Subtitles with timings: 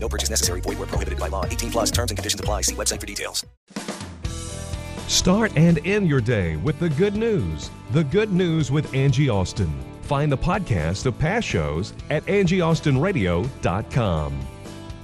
[0.00, 0.60] No purchase necessary.
[0.60, 1.44] Void where prohibited by law.
[1.44, 2.62] 18 plus terms and conditions apply.
[2.62, 3.44] See website for details.
[5.08, 7.70] Start and end your day with the good news.
[7.92, 9.72] The good news with Angie Austin.
[10.02, 14.40] Find the podcast of past shows at angieaustinradio.com.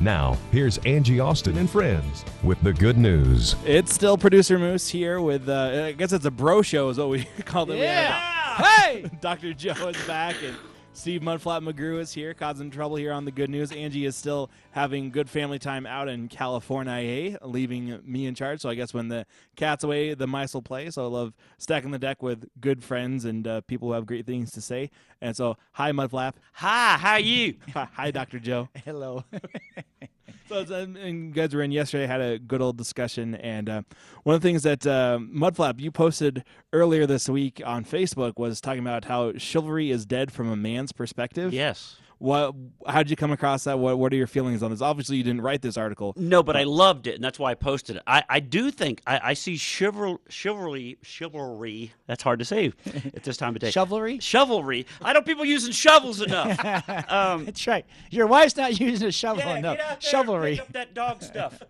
[0.00, 3.54] Now, here's Angie Austin and friends with the good news.
[3.64, 7.08] It's still producer Moose here with, uh, I guess it's a bro show, is what
[7.10, 7.78] we called it.
[7.78, 8.30] Yeah.
[8.54, 9.10] Hey!
[9.20, 9.52] Dr.
[9.52, 10.54] Joe is back and
[10.96, 13.72] Steve Mudflap McGrew is here, causing trouble here on the good news.
[13.72, 18.60] Angie is still having good family time out in California, leaving me in charge.
[18.60, 19.26] So I guess when the
[19.56, 20.88] cat's away, the mice will play.
[20.90, 24.24] So I love stacking the deck with good friends and uh, people who have great
[24.24, 24.88] things to say.
[25.20, 26.34] And so, hi, Mudflap.
[26.54, 27.56] Hi, how are you?
[27.74, 28.38] Hi, Dr.
[28.38, 28.68] Joe.
[28.84, 29.24] Hello.
[30.48, 33.82] So, um, and you guys were in yesterday, had a good old discussion, and uh,
[34.24, 38.60] one of the things that uh, Mudflap you posted earlier this week on Facebook was
[38.60, 41.52] talking about how chivalry is dead from a man's perspective.
[41.52, 41.96] yes.
[42.18, 42.54] What?
[42.86, 43.78] How did you come across that?
[43.78, 44.80] What What are your feelings on this?
[44.80, 46.14] Obviously, you didn't write this article.
[46.16, 48.02] No, but I loved it, and that's why I posted it.
[48.06, 51.92] I, I do think I, I see chival, chivalry, chivalry.
[52.06, 53.70] That's hard to say at this time of day.
[53.70, 54.18] Chivalry?
[54.18, 54.86] Chivalry.
[55.02, 56.58] I know people using shovels enough.
[57.10, 57.86] um, That's right.
[58.10, 59.76] Your wife's not using a shovel yeah, enough.
[59.76, 60.52] get out there Chivalry.
[60.52, 61.62] Pick up that dog stuff.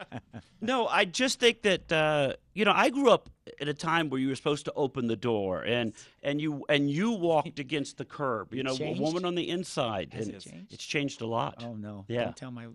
[0.60, 4.20] no, I just think that uh, you know I grew up at a time where
[4.20, 5.92] you were supposed to open the door and
[6.24, 8.52] and you and you walked against the curb.
[8.52, 9.00] You know, changed?
[9.00, 10.12] a woman on the inside.
[10.12, 10.72] Has and it changed?
[10.72, 11.62] It's changed a lot.
[11.64, 12.04] Oh no!
[12.08, 12.24] Yeah.
[12.24, 12.66] Don't tell my.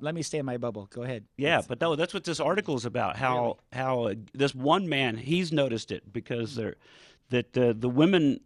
[0.00, 0.88] Let me stay in my bubble.
[0.92, 1.24] Go ahead.
[1.36, 3.16] Yeah, Let's- but no, that's what this article is about.
[3.16, 6.74] How how uh, this one man he's noticed it because they're
[7.30, 8.40] that uh, the women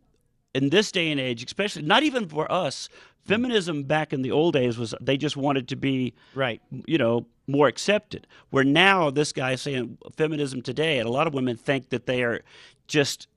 [0.57, 2.89] in this day and age, especially not even for us,
[3.25, 6.61] feminism back in the old days was they just wanted to be right.
[6.87, 8.27] you know more accepted.
[8.51, 12.07] Where now this guy is saying feminism today, and a lot of women think that
[12.07, 12.43] they are
[12.89, 13.29] just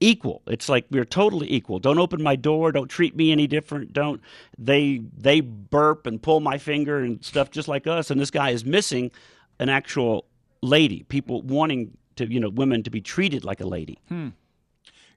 [0.00, 0.42] equal.
[0.46, 1.78] It's like we're totally equal.
[1.78, 2.72] Don't open my door.
[2.72, 3.92] Don't treat me any different.
[3.92, 4.20] Don't
[4.58, 8.10] they they burp and pull my finger and stuff just like us.
[8.10, 9.10] And this guy is missing
[9.58, 10.24] an actual
[10.62, 11.04] lady.
[11.04, 13.98] People wanting to you know women to be treated like a lady.
[14.08, 14.28] Hmm.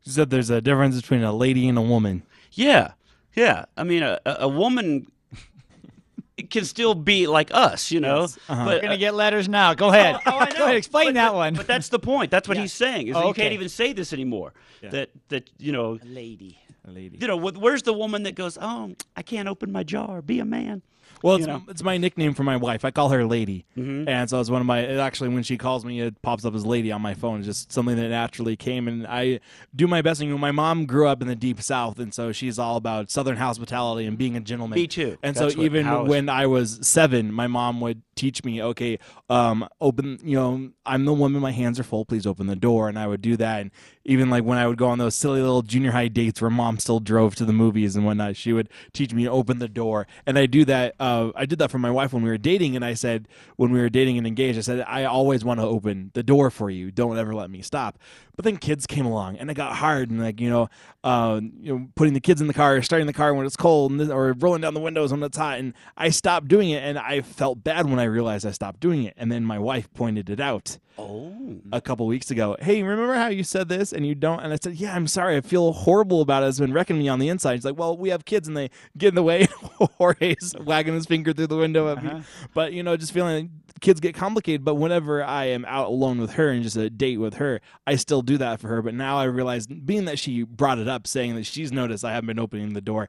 [0.03, 2.23] You said there's a difference between a lady and a woman.
[2.53, 2.93] Yeah,
[3.35, 3.65] yeah.
[3.75, 5.07] I mean, a, a a woman
[6.49, 8.23] can still be like us, you know.
[8.23, 8.65] Uh-huh.
[8.65, 9.73] But We're gonna get letters now.
[9.73, 10.17] Go ahead.
[10.25, 10.75] Oh, I Go ahead.
[10.75, 11.55] Explain But- that one.
[11.55, 12.31] But that's the point.
[12.31, 13.07] That's what he's saying.
[13.07, 14.53] Is Oh, you can't even say this anymore.
[14.81, 16.57] That that you know, a lady.
[16.87, 17.17] A lady.
[17.19, 20.21] you know, where's the woman that goes, "Oh, I can't open my jar.
[20.21, 20.81] Be a man."
[21.23, 21.63] Well, it's, you know.
[21.67, 22.85] it's my nickname for my wife.
[22.85, 24.07] I call her Lady, Mm-hmm.
[24.07, 24.79] and so it's one of my.
[24.79, 27.39] It actually, when she calls me, it pops up as Lady on my phone.
[27.39, 29.39] It's just something that naturally came, and I
[29.75, 30.19] do my best.
[30.21, 32.77] And, you know, my mom grew up in the deep South, and so she's all
[32.77, 34.77] about Southern hospitality and being a gentleman.
[34.79, 35.17] Me too.
[35.23, 39.67] And That's so even when I was seven, my mom would teach me, okay, um,
[39.79, 40.19] open.
[40.23, 41.41] You know, I'm the woman.
[41.41, 42.05] My hands are full.
[42.05, 43.61] Please open the door, and I would do that.
[43.61, 43.71] And
[44.03, 46.79] even like when I would go on those silly little junior high dates where mom
[46.79, 50.07] still drove to the movies and whatnot, she would teach me to open the door.
[50.25, 50.95] And I do that.
[50.99, 53.71] Uh, I did that for my wife when we were dating, and I said when
[53.71, 56.69] we were dating and engaged, I said I always want to open the door for
[56.69, 56.91] you.
[56.91, 57.99] Don't ever let me stop.
[58.35, 60.69] But then kids came along, and it got hard, and like you know,
[61.03, 63.99] uh, you know, putting the kids in the car, starting the car when it's cold,
[64.11, 67.21] or rolling down the windows when it's hot, and I stopped doing it, and I
[67.21, 70.39] felt bad when I realized I stopped doing it, and then my wife pointed it
[70.39, 72.57] out Oh, a couple weeks ago.
[72.59, 74.39] Hey, remember how you said this and you don't?
[74.39, 75.37] And I said, Yeah, I'm sorry.
[75.37, 76.47] I feel horrible about it.
[76.47, 77.57] It's been wrecking me on the inside.
[77.57, 79.47] She's like, Well, we have kids and they get in the way.
[79.99, 82.09] Jorge's wagging his finger through the window at me.
[82.09, 82.21] Uh-huh.
[82.55, 84.65] But, you know, just feeling like kids get complicated.
[84.65, 87.95] But whenever I am out alone with her and just a date with her, I
[87.95, 88.81] still do that for her.
[88.81, 92.13] But now I realize, being that she brought it up, saying that she's noticed I
[92.13, 93.07] haven't been opening the door,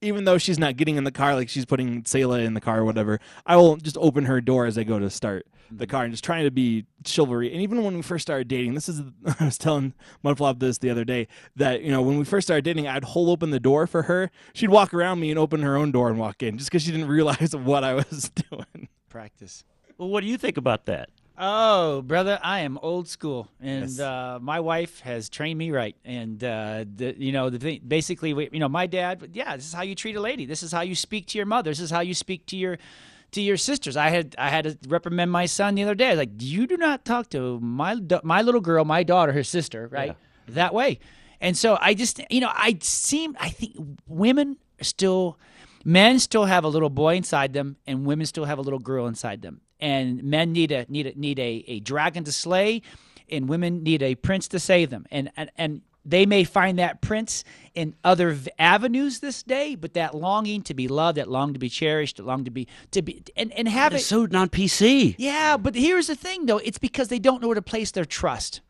[0.00, 2.80] even though she's not getting in the car, like she's putting Selah in the car
[2.80, 5.90] or whatever, I will just open her door as I go to start the mm-hmm.
[5.90, 7.52] car and just trying to be chivalry.
[7.52, 9.00] And even when we first started dating, this is
[9.40, 9.94] I was telling
[10.24, 13.28] Mudflap this the other day that you know when we first started dating, I'd hold
[13.28, 14.30] open the door for her.
[14.54, 16.90] She'd walk around me and open her own door and walk in just because she
[16.90, 18.88] didn't realize what I was doing.
[19.08, 19.64] Practice.
[19.98, 21.10] well, what do you think about that?
[21.38, 24.00] Oh, brother, I am old school, and Yes.
[24.00, 25.94] uh, my wife has trained me right.
[26.04, 29.28] And uh, the, you know, the thing, basically, we- you know, my dad.
[29.34, 30.46] Yeah, this is how you treat a lady.
[30.46, 31.70] This is how you speak to your mother.
[31.70, 32.78] This is how you speak to your
[33.32, 33.96] to your sisters.
[33.96, 36.06] I had I had to reprimand my son the other day.
[36.06, 39.44] I was like, you do not talk to my my little girl, my daughter, her
[39.44, 40.16] sister, right,
[40.48, 41.00] that way.
[41.40, 43.76] And so I just, you know, I seem I think
[44.08, 45.38] women still
[45.84, 49.06] men still have a little boy inside them and women still have a little girl
[49.06, 52.82] inside them and men need a need a need a, a dragon to slay,
[53.28, 55.06] and women need a prince to save them.
[55.10, 57.42] And and and they may find that prince
[57.74, 61.58] in other v- avenues this day, but that longing to be loved, that longing to
[61.58, 64.00] be cherished, that longing to be to be and and have it.
[64.00, 65.16] So non PC.
[65.18, 68.04] Yeah, but here's the thing though, it's because they don't know where to place their
[68.04, 68.60] trust.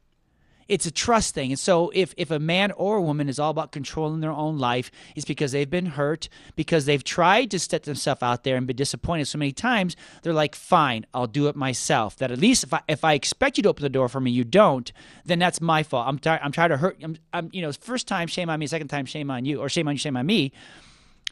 [0.68, 1.52] It's a trust thing.
[1.52, 4.58] And so if if a man or a woman is all about controlling their own
[4.58, 8.66] life, it's because they've been hurt, because they've tried to set themselves out there and
[8.66, 12.64] been disappointed so many times, they're like, "Fine, I'll do it myself." That at least
[12.64, 14.92] if I if I expect you to open the door for me, you don't,
[15.24, 16.08] then that's my fault.
[16.08, 18.66] I'm tired I'm trying to hurt I'm, I'm you know, first time shame on me,
[18.66, 20.52] second time shame on you or shame on you, shame on me.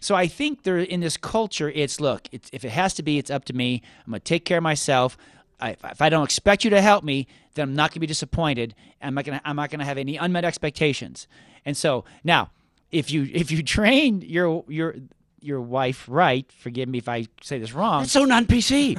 [0.00, 3.16] So I think there in this culture, it's look, it's, if it has to be,
[3.16, 3.80] it's up to me.
[4.04, 5.16] I'm gonna take care of myself.
[5.60, 8.74] I, if- I don't expect you to help me, then I'm not gonna be disappointed.
[9.00, 11.26] I'm not gonna I'm not gonna have any unmet expectations.
[11.64, 12.50] And so now,
[12.90, 14.94] if you if you train your your
[15.40, 18.04] your wife right, forgive me if I say this wrong.
[18.04, 18.96] It's so non PC.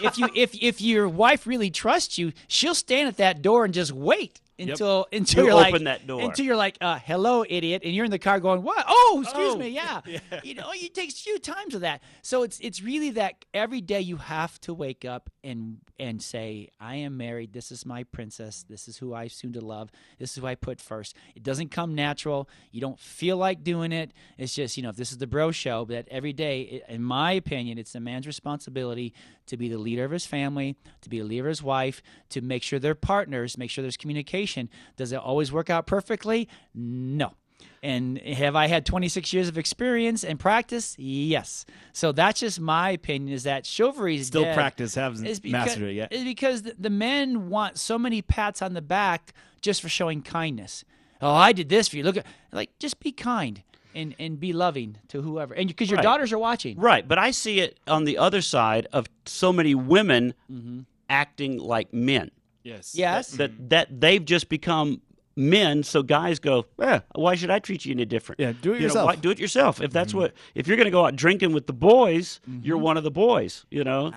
[0.02, 3.74] if you if if your wife really trusts you, she'll stand at that door and
[3.74, 6.20] just wait until until You are like open that door.
[6.22, 8.84] until you're like, uh, "Hello, idiot," and you're in the car going, "What?
[8.88, 9.58] Oh, excuse Oh.
[9.58, 10.00] me, yeah."
[10.42, 12.02] You know, it takes a few times of that.
[12.22, 16.68] So it's it's really that every day you have to wake up and and say,
[16.80, 17.52] "I am married.
[17.52, 18.64] This is my princess.
[18.68, 19.90] This is who I soon to love.
[20.18, 21.16] This is who I put first.
[21.34, 22.48] It doesn't come natural.
[22.70, 24.12] You don't feel like doing it.
[24.36, 27.32] It's just you know, if this is the bro show, but every day, in my
[27.32, 29.14] opinion, it's the man's responsibility
[29.46, 32.40] to be the leader of his family, to be a leader of his wife, to
[32.40, 34.68] make sure they're partners, make sure there's communication.
[34.96, 36.48] Does it always work out perfectly?
[36.74, 37.34] No.
[37.82, 40.96] And have I had 26 years of experience and practice?
[40.98, 41.64] Yes.
[41.92, 43.32] So that's just my opinion.
[43.32, 44.54] Is that chivalry is Still dead.
[44.54, 46.12] practice, haven't Is mastered it yet.
[46.12, 50.22] Is because the, the men want so many pats on the back just for showing
[50.22, 50.84] kindness.
[51.20, 52.02] Oh, I did this for you.
[52.02, 53.62] Look at like just be kind
[53.94, 55.54] and and be loving to whoever.
[55.54, 56.02] And because your Right.
[56.02, 56.78] daughters are watching.
[56.78, 60.80] Right, but I see it on the other side of so many women Mm-hmm.
[61.08, 62.30] acting like men.
[62.64, 62.94] Yes.
[62.96, 63.30] Yes.
[63.32, 65.00] That that they've just become
[65.38, 68.40] men, so guys go, eh, why should I treat you any different?
[68.40, 69.06] Yeah, do it You know, yourself.
[69.06, 69.80] why- do it yourself.
[69.80, 70.18] If that's mm-hmm.
[70.22, 72.64] what, if you're going to go out drinking with the boys, mm-hmm.
[72.64, 73.64] you're one of the boys.
[73.70, 74.08] You know.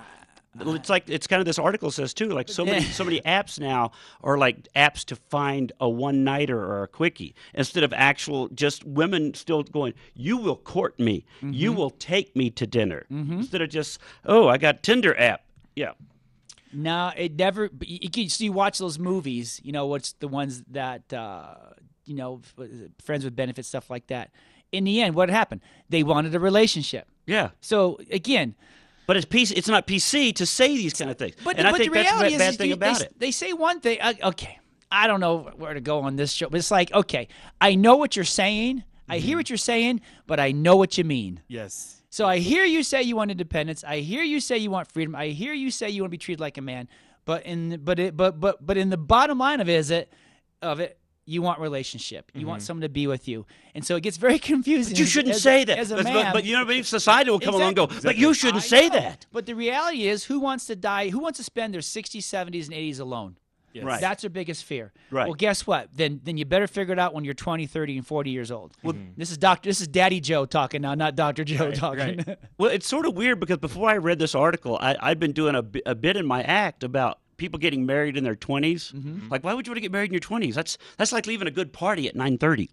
[0.59, 2.27] Uh, it's like it's kind of this article says too.
[2.27, 3.91] Like so many so many apps now
[4.21, 8.83] are like apps to find a one nighter or a quickie instead of actual just
[8.83, 9.93] women still going.
[10.13, 11.25] You will court me.
[11.41, 11.79] You mm-hmm.
[11.79, 15.43] will take me to dinner instead of just oh I got Tinder app.
[15.73, 15.91] Yeah.
[16.73, 17.69] No, it never.
[17.81, 21.55] You, you, so you watch those movies, you know, what's the ones that, uh,
[22.05, 22.41] you know,
[23.03, 24.31] friends with benefits, stuff like that.
[24.71, 25.61] In the end, what happened?
[25.89, 27.07] They wanted a relationship.
[27.25, 27.49] Yeah.
[27.59, 28.55] So again,
[29.07, 31.35] But it's PC, It's not PC to say these kind of things.
[31.43, 33.19] but, and I think the that's the bad is, thing you- about they, it.
[33.19, 33.99] They say one thing.
[33.99, 34.59] Uh, okay,
[34.89, 37.27] I don't know where to go on this show, but it's like, okay,
[37.59, 38.83] I know what you're saying.
[39.09, 39.25] I Mm-hmm.
[39.27, 41.41] hear what you're saying, but I know what you mean.
[41.47, 42.01] Yes.
[42.09, 43.83] So I hear you say you want independence.
[43.85, 45.15] I hear you say you want freedom.
[45.15, 46.87] I hear you say you want to be treated like a man.
[47.25, 50.11] But in but it but but but in the bottom line of it is it
[50.61, 52.31] of it you want relationship.
[52.33, 53.45] You want someone to be with you.
[53.75, 54.93] And so it gets very confusing.
[54.93, 54.95] Mm-hmm.
[54.95, 55.77] But you shouldn't as- say that.
[55.77, 56.33] As a but, man.
[56.33, 58.09] but you know, maybe society will come along and go, Exactly.
[58.09, 58.95] but you shouldn't I say know.
[58.99, 59.25] that.
[59.31, 61.09] But the reality is who wants to die?
[61.09, 63.37] Who wants to spend their 60s, 70s and 80s alone?
[63.73, 63.83] Yes.
[63.85, 64.01] Right.
[64.01, 64.91] That's their biggest fear.
[65.09, 65.25] Right.
[65.25, 65.89] Well, guess what?
[65.95, 68.73] Then then you better figure it out when you're 20, 30 and 40 years old.
[68.83, 71.43] Well, this is Doctor this is Daddy Joe talking now, not Dr.
[71.43, 72.25] Joe talking.
[72.57, 75.55] Well, it's sort of weird because before I read this article, I, I'd been doing
[75.55, 78.93] a, a bit in my act about people getting married in their 20s.
[78.93, 79.29] Mm-hmm.
[79.29, 80.53] Like, why would you want to get married in your 20s?
[80.53, 82.69] That's that's like leaving a good party at 9:30.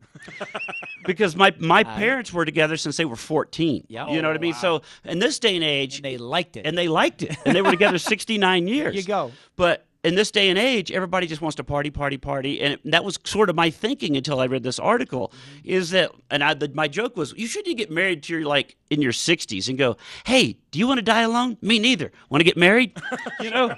[1.06, 3.86] because my my parents were together since they were 14.
[3.88, 4.08] Yeah.
[4.10, 4.54] You know Oh, what I mean?
[4.54, 6.66] So in this day and age, and they liked it.
[6.66, 8.94] and they liked it, and they were together 69 years.
[8.94, 9.32] you go.
[9.56, 12.80] But in this day and age, everybody just wants to party, party, party, and it,
[12.90, 15.28] that was sort of my thinking until I read this article.
[15.28, 15.70] Mm-hmm.
[15.70, 18.76] Is that, and I, the, my joke was, you shouldn't get married till you're like
[18.90, 21.56] in your 60s and go, hey, do you want to die alone?
[21.60, 22.12] Me neither.
[22.30, 22.96] Want to get married?
[23.40, 23.74] you know.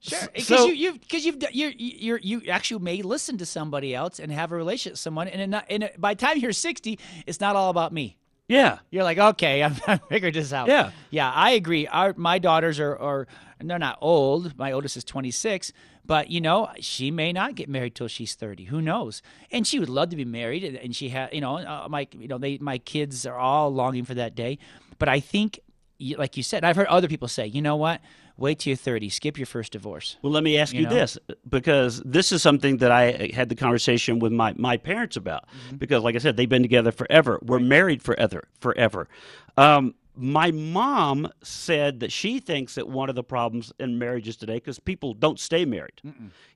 [0.00, 3.96] Sure, because So- you you because you've you're you're you actually may listen to somebody
[3.96, 7.00] else and have a relationship with someone, and, not, and by the time you're 60,
[7.26, 8.16] it's not all about me.
[8.46, 8.78] Yeah.
[8.90, 10.68] You're like, okay, I'm, I figured this out.
[10.68, 10.92] Yeah.
[11.10, 11.86] yeah, I agree.
[11.86, 13.26] Our my daughters are are
[13.58, 14.56] and they're not old.
[14.58, 15.72] My oldest is 26,
[16.06, 18.64] but you know she may not get married till she's 30.
[18.64, 19.22] Who knows?
[19.50, 22.28] And she would love to be married, and, she had you know uh, my you
[22.28, 24.58] know they my kids are all longing for that day.
[24.98, 25.60] But I think,
[26.16, 28.00] like you said, I've heard other people say, you know what?
[28.36, 29.08] Wait till you're 30.
[29.08, 30.16] Skip your first divorce.
[30.22, 30.94] Well, let me ask you, You know?
[30.94, 35.46] this because this is something that I had the conversation with my, my parents about.
[35.48, 35.76] Mm-hmm.
[35.76, 37.40] Because, like I said, they've been together forever.
[37.42, 39.08] We're married forever, forever.
[39.56, 44.54] Um, my mom said that she thinks that one of the problems in marriages today,
[44.56, 46.00] because people don't stay married,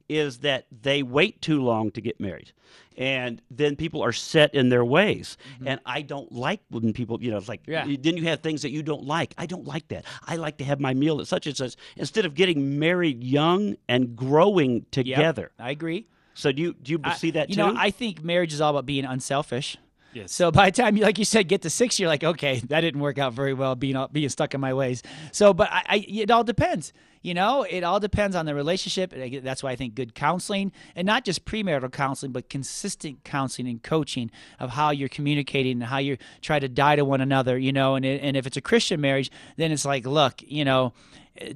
[0.09, 2.53] is that they wait too long to get married.
[2.99, 5.39] And then people are set in their ways.
[5.55, 5.69] Mm-hmm.
[5.69, 7.87] And I don't like when people, you know, it's like, Yeah.
[7.87, 9.35] then you have things that you don't like.
[9.39, 10.05] I don't like that.
[10.27, 13.77] I like to have my meal at such and such instead of getting married young
[13.89, 15.53] and growing Yep, together.
[15.59, 16.07] I agree.
[16.35, 17.61] So do you do you I- see that you too?
[17.63, 19.77] know, I think marriage is all about being unselfish.
[20.13, 20.33] Yes.
[20.33, 22.81] So by the time, you, like you said, get to six, you're like, okay, that
[22.81, 25.03] didn't work out very well, being being stuck in my ways.
[25.33, 26.93] So, but I, I it all depends.
[27.23, 29.15] You know, it all depends on the relationship.
[29.43, 33.83] That's why I think good counseling, and not just premarital counseling, but consistent counseling and
[33.83, 37.57] coaching of how you're communicating and how you try to die to one another.
[37.57, 40.65] You know, and it, and if it's a Christian marriage, then it's like, look, you
[40.65, 40.93] know,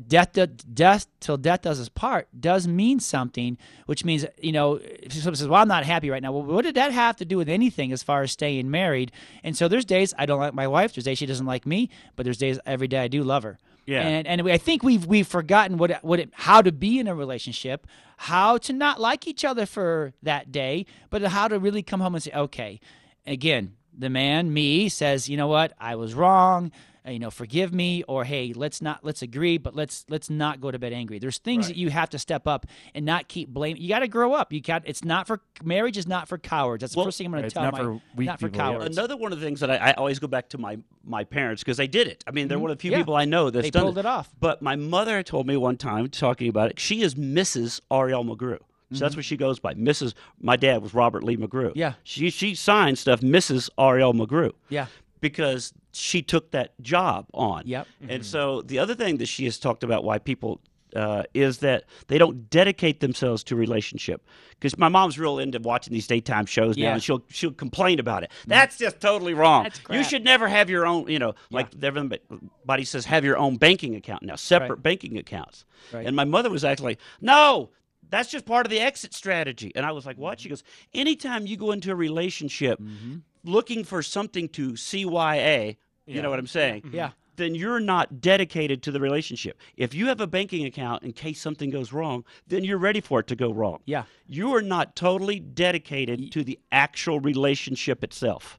[0.09, 0.33] death
[0.73, 5.37] death till death does us part does mean something which means you know if someone
[5.37, 7.49] says well i'm not happy right now well what did that have to do with
[7.49, 9.13] anything as far as staying married
[9.45, 11.91] and so there's days i don't like my wife there's days she doesn't like me
[12.17, 14.01] but there's days every day i do love her Yeah.
[14.03, 17.07] and and we, i think we've we've forgotten what what it, how to be in
[17.07, 17.87] a relationship
[18.19, 22.15] how to not like each other for that day but how to really come home
[22.15, 22.81] and say okay
[23.27, 26.73] again the man me says you know what i was wrong
[27.07, 30.71] you know forgive me or hey let's not let's agree but let's let's not go
[30.71, 33.81] to bed angry there's things that you have to step up and not keep blaming
[33.81, 34.83] you got to grow up you can't.
[34.87, 37.45] it's not for marriage is not for cowards that's the Well, first thing i'm going
[37.45, 38.73] to tell not my for weak not for people, yeah.
[38.79, 41.23] cowards Another one of the things that I, I always go back to my my
[41.23, 42.25] parents because they did it.
[42.27, 42.99] I mean, they're one of the few Mm-hmm.
[42.99, 43.03] Yeah.
[43.05, 44.29] people I know that's They done pulled it off.
[44.41, 46.81] But my mother told me one time talking about it.
[46.81, 47.81] She is Mrs.
[47.93, 48.59] Ariel McGrew.
[48.93, 49.75] So that's what she goes by.
[49.75, 50.15] Mrs.
[50.41, 51.69] My dad was Robert Lee McGrew.
[51.71, 51.79] Mm-hmm.
[51.79, 51.93] Yeah.
[52.03, 53.71] She she signed stuff Mrs.
[53.79, 54.51] Ariel McGrew.
[54.69, 54.87] Yeah.
[55.21, 57.63] Because she took that job on.
[57.67, 57.87] Yep.
[58.09, 60.61] And so the other thing that she has talked about why people
[60.95, 64.25] uh, is that they don't dedicate themselves to relationship.
[64.51, 68.23] Because my mom's real into watching these daytime shows now, and she'll she'll complain about
[68.23, 68.31] it.
[68.47, 69.65] That's just totally wrong.
[69.65, 71.09] That's You should never have your own.
[71.09, 74.83] You know, like everybody says, have your own banking account now, separate Right.
[74.83, 75.65] banking accounts.
[75.93, 76.07] Right.
[76.07, 77.71] And my mother was actually like, no.
[78.09, 79.73] That's just part of the exit strategy.
[79.75, 80.39] And I was like, what?
[80.39, 80.63] She goes,
[80.95, 83.17] anytime you go into a relationship Mm-hmm.
[83.43, 86.91] looking for something to CYA, you know what I'm saying?
[86.93, 87.09] Yeah.
[87.09, 87.17] Mm-hmm.
[87.37, 89.61] Then you're not dedicated to the relationship.
[89.77, 93.21] If you have a banking account in case something goes wrong, then you're ready for
[93.21, 93.81] it to go wrong.
[93.85, 94.05] Yeah.
[94.27, 98.59] You are not totally dedicated to the actual relationship itself.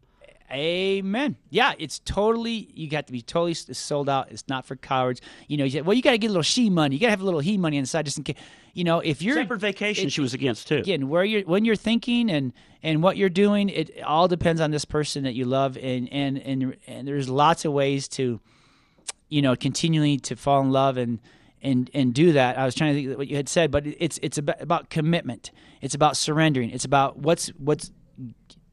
[0.51, 1.35] Amen.
[1.49, 2.69] Yeah, it's totally.
[2.73, 4.31] You got to be totally sold out.
[4.31, 5.19] It's not for cowards.
[5.47, 6.95] You know, you say, well, you got to get a little she money.
[6.95, 8.37] You got to have a little he money inside, just in case.
[8.73, 10.77] You know, if you're Separate vacation, it- she was against too.
[10.77, 13.69] again where you're when you're thinking and and what you're doing.
[13.69, 17.65] It all depends on this person that you love, and and and and there's lots
[17.65, 18.39] of ways to,
[19.29, 21.19] you know, continually to fall in love and.
[21.59, 22.55] And, and do that.
[22.59, 24.91] I was trying to think of what you had said, but it's it's about, about
[24.91, 25.49] commitment.
[25.81, 26.69] It's about surrendering.
[26.69, 27.91] It's about what's what's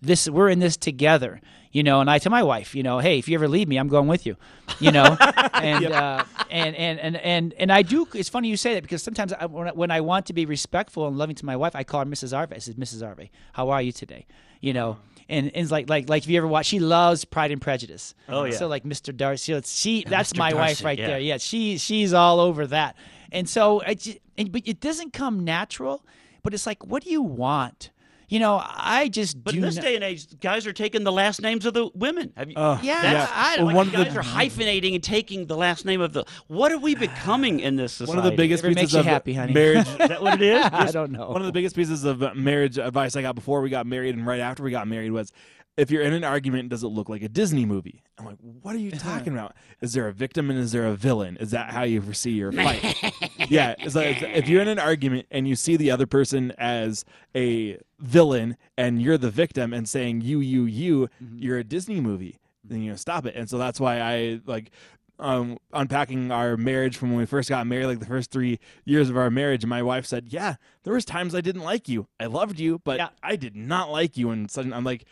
[0.04, 1.40] this we're in this together
[1.72, 3.76] you know and i tell my wife you know hey if you ever leave me
[3.76, 4.36] i'm going with you
[4.80, 5.16] you know?
[5.54, 9.02] And, uh, and and and and and i do it's funny you say that because
[9.02, 11.74] sometimes I, when, I, when i want to be respectful and loving to my wife
[11.74, 14.26] i call her mrs Arvey i says mrs Arvey how are you today?
[14.60, 14.98] You know?
[15.28, 18.14] And, and it's like like like if you ever watch she loves pride and prejudice.
[18.28, 18.56] Oh, yeah.
[18.56, 20.38] so like mr darcy she that's Mr.
[20.38, 21.06] my wife right yeah.
[21.06, 21.18] there.
[21.18, 21.38] yeah.
[21.38, 22.96] She she's all over that.
[23.32, 26.04] And so I just, and, but it doesn't come natural
[26.42, 27.90] but it's like what do you want
[28.28, 31.04] you know, I just But do in this not- day and age, guys are taking
[31.04, 32.32] the last names of the women.
[32.36, 32.56] Have you?
[32.56, 33.28] Uh, Yeah, yeah.
[33.32, 33.74] I Well, don't.
[33.74, 36.24] one like of guys the are hyphenating and taking the last name of the.
[36.46, 38.16] What are we becoming in this society?
[38.16, 39.52] one of the biggest If it makes pieces you of happy, honey.
[39.52, 39.86] marriage.
[39.88, 40.64] Is that what it is?
[40.72, 41.28] I don't know.
[41.30, 44.26] One of the biggest pieces of marriage advice I got before we got married and
[44.26, 45.32] right after we got married was
[45.76, 48.00] if you're in an argument, does it look like a Disney movie?
[48.16, 49.56] I'm like, what are you talking about?
[49.80, 51.36] Is there a victim and is there a villain?
[51.38, 52.94] Is that how you foresee your fight?
[53.50, 53.74] yeah.
[53.80, 57.04] It's like, it's- if you're in an argument and you see the other person as
[57.34, 62.38] a villain and you're the victim and saying you, you, you, you're a Disney movie.
[62.62, 63.34] Then you know, stop it.
[63.34, 64.70] And so that's why I like
[65.18, 69.10] um, unpacking our marriage from when we first got married, like the first three years
[69.10, 72.08] of our marriage, and my wife said, "Yeah, there was times I didn't like you.
[72.18, 73.10] I loved you, but Yeah.
[73.22, 75.04] I did not like you." And suddenly, I'm like,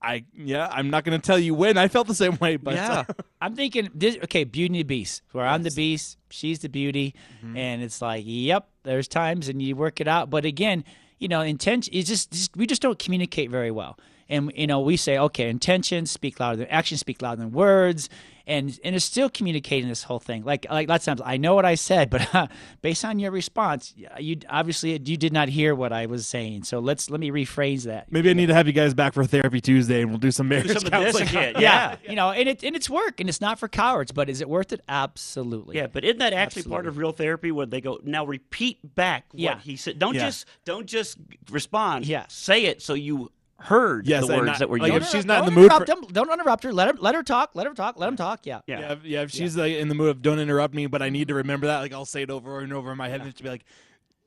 [0.00, 2.74] "I yeah, I'm not going to tell you when I felt the same way, but
[2.74, 3.04] Yeah.
[3.42, 7.14] I'm thinking, this, okay, Beauty and the Beast, where I'm the Beast, she's the Beauty,
[7.44, 7.56] Mm-hmm.
[7.56, 10.30] and it's like, yep, there's times, and you work it out.
[10.30, 10.84] But again,
[11.20, 13.96] you know, intention is just, just we just don't communicate very well.
[14.28, 18.08] And you know, we say, okay, intentions speak louder than actions, speak louder than words,
[18.46, 20.44] and and it's still communicating this whole thing.
[20.44, 22.50] Like like lots of times, I know what I said, but
[22.82, 26.64] based on your response, you obviously you did not hear what I was saying.
[26.64, 28.10] So let's let me rephrase that.
[28.10, 30.48] maybe I need to have you guys back for therapy Tuesday, and we'll do some
[30.48, 31.28] marriage some of this counseling.
[31.28, 31.54] again.
[31.58, 32.10] yeah, Yeah.
[32.10, 34.48] you know, and it and it's work, and it's not for cowards, but is it
[34.48, 34.80] worth it?
[34.88, 35.76] Absolutely.
[35.76, 39.24] Yeah, but isn't that actually part of real therapy where they go now repeat back
[39.32, 39.58] what Yeah.
[39.58, 39.98] he said?
[39.98, 40.26] Don't Yeah.
[40.26, 41.18] just don't just
[41.50, 42.06] respond.
[42.06, 42.24] Yeah.
[42.28, 43.30] say it so you
[43.60, 45.04] heard Yes, the words not- that were like, used.
[45.06, 46.12] if she's not in don't the mood for- him.
[46.12, 46.72] Don't interrupt her.
[46.72, 47.50] Let her let her talk.
[47.54, 47.96] Let her talk.
[47.98, 48.26] Let him talk.
[48.26, 48.40] Let him talk.
[48.46, 48.60] Yeah.
[48.66, 48.80] Yeah.
[48.80, 51.08] Yeah, if, yeah, if she's like in the mood of don't interrupt me, but I
[51.10, 53.36] need to remember that, like I'll say it over and over in my head, and
[53.36, 53.64] she'll be like,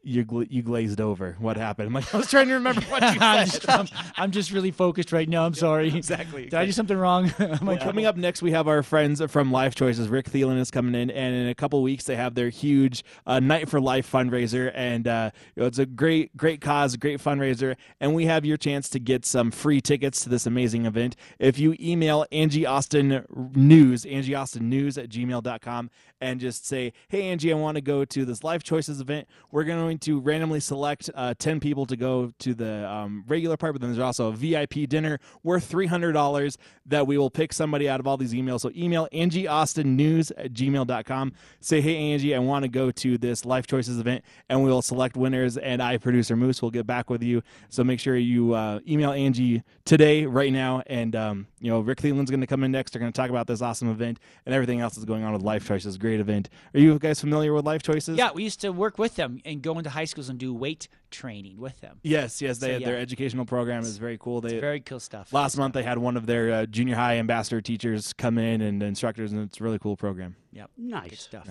[0.03, 1.35] "You gla- you glazed over.
[1.39, 4.31] What happened?" I'm like, I was trying to remember what you I'm, just, I'm, I'm
[4.31, 5.45] just really focused right now.
[5.45, 5.95] I'm sorry.
[5.95, 6.43] exactly.
[6.45, 7.31] Did I do something wrong?
[7.39, 10.07] Am I Coming up next, we have our friends from Life Choices.
[10.09, 13.39] Rick Thielen is coming in, and in a couple weeks, they have their huge uh,
[13.39, 17.75] Night for Life fundraiser, and uh, you know, it's a great, great cause, great fundraiser,
[17.99, 21.59] and we have your chance to get some free tickets to this amazing event if
[21.59, 25.89] you email Angie Austin News, Angie Austin News at gmail.com,
[26.23, 29.27] and just say, "Hey Angie, I want to go to this Life Choices event.
[29.51, 33.73] We're going to randomly select uh, ten people to go to the um, regular part,
[33.73, 37.53] but then there's also a VIP dinner worth three hundred dollars that we will pick
[37.53, 38.61] somebody out of all these emails.
[38.61, 41.33] So email Angie Austin News at gmail.com.
[41.59, 44.81] Say, hey Angie, I want to go to this Life Choices event, and we will
[44.81, 45.57] select winners.
[45.57, 47.43] And I, producer Moose, will get back with you.
[47.69, 51.99] So make sure you uh, email Angie today, right now, and um, you know Rick
[51.99, 52.91] Thielen's going to come in next.
[52.91, 55.41] They're going to talk about this awesome event and everything else that's going on with
[55.41, 55.97] Life Choices.
[55.97, 56.49] Great event.
[56.73, 58.17] Are you guys familiar with Life Choices?
[58.17, 60.87] Yeah, we used to work with them and go into high schools and do weight
[61.11, 61.99] training with them.
[62.01, 62.57] Yes, yes.
[62.57, 62.85] They So, yeah.
[62.87, 64.41] their educational program is very cool.
[64.41, 65.31] They Very cool stuff.
[65.31, 68.81] last month they had one of their uh, junior high ambassador teachers come in and
[68.81, 70.35] instructors, and it's a really cool program.
[70.51, 70.71] Yep.
[70.77, 71.09] Nice.
[71.11, 71.47] Good stuff.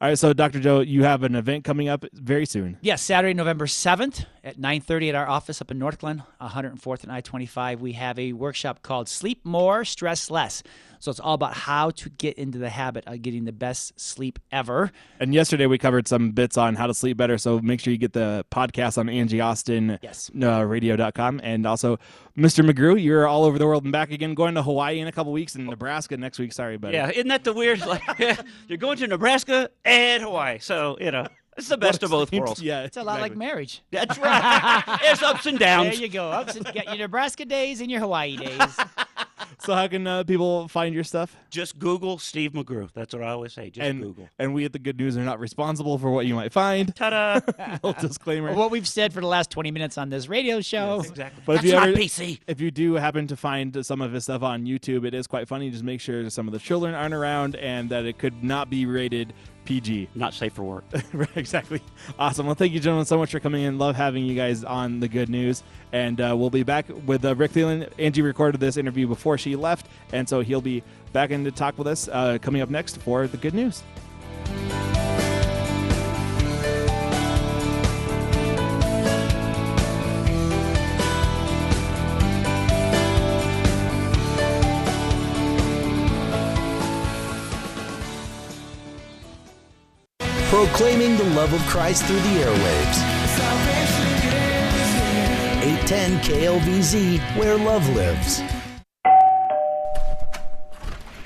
[0.00, 0.60] All right, so Dr.
[0.60, 2.76] Joe, you have an event coming up very soon.
[2.82, 7.80] Yes, Saturday, November 7th at 9:30 at our office up in Northglenn, 104th and I-25.
[7.80, 10.62] We have a workshop called Sleep More, Stress Less.
[11.06, 14.40] So it's all about how to get into the habit of getting the best sleep
[14.50, 14.90] ever.
[15.20, 17.38] And yesterday we covered some bits on how to sleep better.
[17.38, 20.32] So make sure you get the podcast on Angie Austin Yes.
[20.42, 21.40] uh, radio.com.
[21.44, 22.00] And also,
[22.36, 22.68] Mr.
[22.68, 25.30] McGrew, you're all over the world and back again, going to Hawaii in a couple
[25.30, 26.52] weeks and Nebraska next week.
[26.52, 26.94] Sorry, buddy.
[26.94, 27.86] Yeah, isn't that the weird?
[27.86, 28.02] Like,
[28.66, 32.60] you're going to Nebraska and Hawaii, so you know it's the best of both worlds.
[32.60, 33.82] Yeah, It's a lot like marriage.
[33.90, 34.82] That's right.
[35.02, 35.90] it's ups and downs.
[35.92, 36.30] There you go.
[36.30, 38.60] Ups and, get your Nebraska days and your Hawaii days.
[39.58, 41.34] So how can uh, people find your stuff?
[41.50, 42.90] Just Google Steve McGrew.
[42.92, 43.70] That's what I always say.
[43.70, 44.28] Just and Google.
[44.38, 46.94] and we at the Good News are not responsible for what you might find.
[46.94, 47.40] Ta-da!
[47.82, 48.52] Little disclaimer.
[48.54, 51.00] what we've said for the last 20 minutes on this radio show.
[51.00, 51.42] exactly.
[51.46, 52.40] But if That's you my ever- PC.
[52.46, 55.48] If you do happen to find some of his stuff on YouTube, it is quite
[55.48, 55.70] funny.
[55.70, 58.84] Just make sure some of the children aren't around and that it could not be
[58.86, 59.32] rated
[59.66, 60.08] PG.
[60.14, 60.84] Not safe for work.
[61.12, 61.82] right, exactly.
[62.18, 62.46] Awesome.
[62.46, 63.78] Well, thank you, gentlemen, so much for coming in.
[63.78, 65.62] Love having you guys on the good news.
[65.92, 67.90] And uh, we'll be back with uh, Rick Thielen.
[67.98, 71.76] Angie recorded this interview before she left, and so he'll be back in to talk
[71.78, 73.82] with us uh, coming up next for the good news.
[90.48, 93.16] Proclaiming the love of Christ through the airwaves.
[95.62, 98.40] 810 KLVZ, where love lives.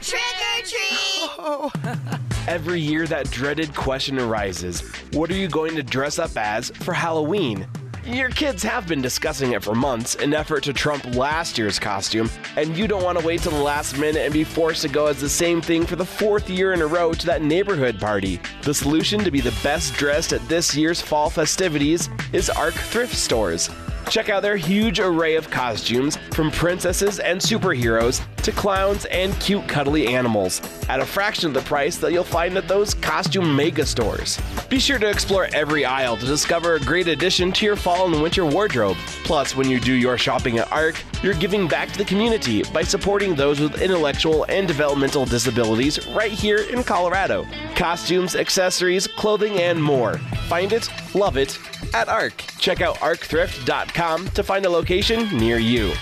[0.00, 0.22] Trick
[0.56, 2.18] or treat!
[2.48, 4.80] Every year, that dreaded question arises
[5.12, 7.66] What are you going to dress up as for Halloween?
[8.10, 12.28] Your kids have been discussing it for months, an effort to trump last year's costume,
[12.56, 15.06] and you don't want to wait till the last minute and be forced to go
[15.06, 18.40] as the same thing for the fourth year in a row to that neighborhood party.
[18.62, 23.14] The solution to be the best dressed at this year's fall festivities is ARC Thrift
[23.14, 23.70] Stores.
[24.10, 29.68] Check out their huge array of costumes, from princesses and superheroes to clowns and cute
[29.68, 33.86] cuddly animals, at a fraction of the price that you'll find at those costume mega
[33.86, 34.40] stores.
[34.68, 38.20] Be sure to explore every aisle to discover a great addition to your fall and
[38.20, 38.96] winter wardrobe.
[39.22, 42.82] Plus, when you do your shopping at ARC, you're giving back to the community by
[42.82, 47.46] supporting those with intellectual and developmental disabilities right here in Colorado.
[47.76, 50.18] Costumes, accessories, clothing, and more.
[50.48, 51.56] Find it, love it
[51.94, 52.36] at ARC.
[52.58, 55.92] Check out arcthrift.com to find a location near you.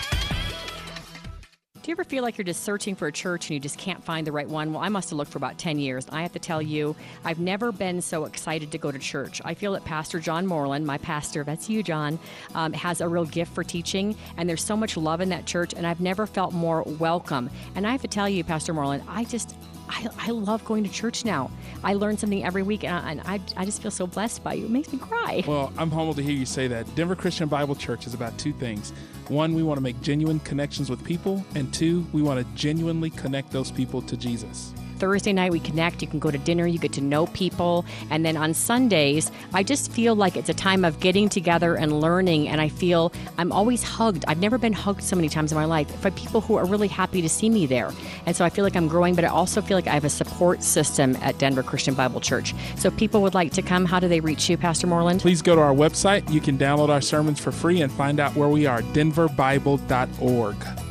[1.89, 4.05] Do you ever feel like you're just searching for a church and you just can't
[4.05, 4.75] find the right one?
[4.75, 6.07] Well, I must have looked for about 10 years.
[6.11, 9.41] I have to tell you, I've never been so excited to go to church.
[9.43, 12.19] I feel that Pastor John Moreland, my pastor, that's you, John,
[12.55, 15.73] um, has a real gift for teaching, and there's so much love in that church,
[15.73, 17.49] and I've never felt more welcome.
[17.75, 19.57] And I have to tell you, Pastor Moreland, I just.
[19.89, 21.51] I, I love going to church now.
[21.83, 24.67] I learn something every week, and, I, I just feel so blessed by you.
[24.67, 25.45] It makes me cry.
[25.47, 26.93] Well, I'm humbled to hear you say that.
[26.95, 28.93] Denver Christian Bible Church is about two things.
[29.29, 33.11] One, we want to make genuine connections with people, and two, we want to genuinely
[33.11, 34.73] connect those people to Jesus.
[34.99, 36.03] Thursday night, we connect.
[36.03, 37.85] You can go to dinner, you get to know people.
[38.11, 42.01] And then on Sundays, I just feel like it's a time of getting together and
[42.01, 42.49] learning.
[42.49, 44.25] And I feel I'm always hugged.
[44.29, 46.89] I've never been hugged so many times in my life by people who are really
[46.89, 47.93] happy to see me there.
[48.27, 50.11] And so I feel like I'm growing, but I also feel like I have a
[50.11, 52.55] support system at Denver Christian Bible Church.
[52.77, 55.21] So if people would like to come, how do they reach you, Pastor Moreland?
[55.21, 56.31] Please go to our website.
[56.31, 60.88] You can download our sermons for free and find out where we are denverbible.org.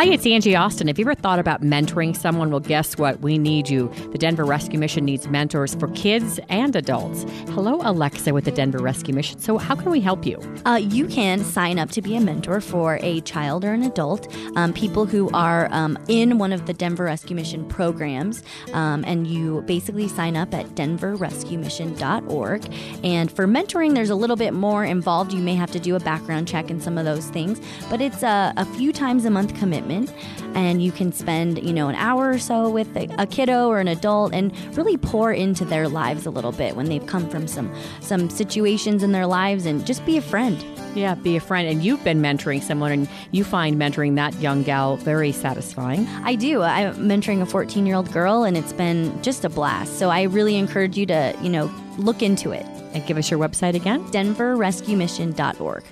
[0.00, 0.86] Hi, it's Angie Austin.
[0.86, 2.50] Have you ever thought about mentoring someone?
[2.50, 3.20] Well, guess what?
[3.20, 3.92] We need you.
[4.12, 7.26] The Denver Rescue Mission needs mentors for kids and adults.
[7.50, 9.38] Hello, Alexa with the Denver Rescue Mission.
[9.40, 10.40] So, how can we help you?
[10.64, 14.34] Uh, you can sign up to be a mentor for a child or an adult,
[14.56, 18.42] um, people who are um, in one of the Denver Rescue Mission programs.
[18.72, 22.74] Um, and you basically sign up at denverrescuemission.org.
[23.04, 25.34] And for mentoring, there's a little bit more involved.
[25.34, 27.60] You may have to do a background check and some of those things,
[27.90, 31.88] but it's a, a few times a month commitment and you can spend you know
[31.88, 35.64] an hour or so with a, a, kiddo or an adult and really pour into
[35.64, 39.66] their lives a little bit when they've come from some some situations in their lives
[39.66, 40.64] and just be a friend.
[40.94, 41.68] Yeah be a friend.
[41.68, 46.06] And you've been mentoring someone and you find mentoring that young gal very satisfying.
[46.24, 46.62] I do.
[46.62, 49.98] I'm mentoring a 14 year old girl and it's been just a blast.
[49.98, 52.66] So i really encourage you to you know look into it.
[52.92, 54.04] And give us your website again?
[54.06, 55.84] Denverrescuemission.org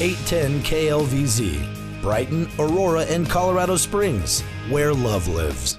[0.00, 5.78] 810 klvz Brighton, Aurora, and Colorado Springs, where love lives.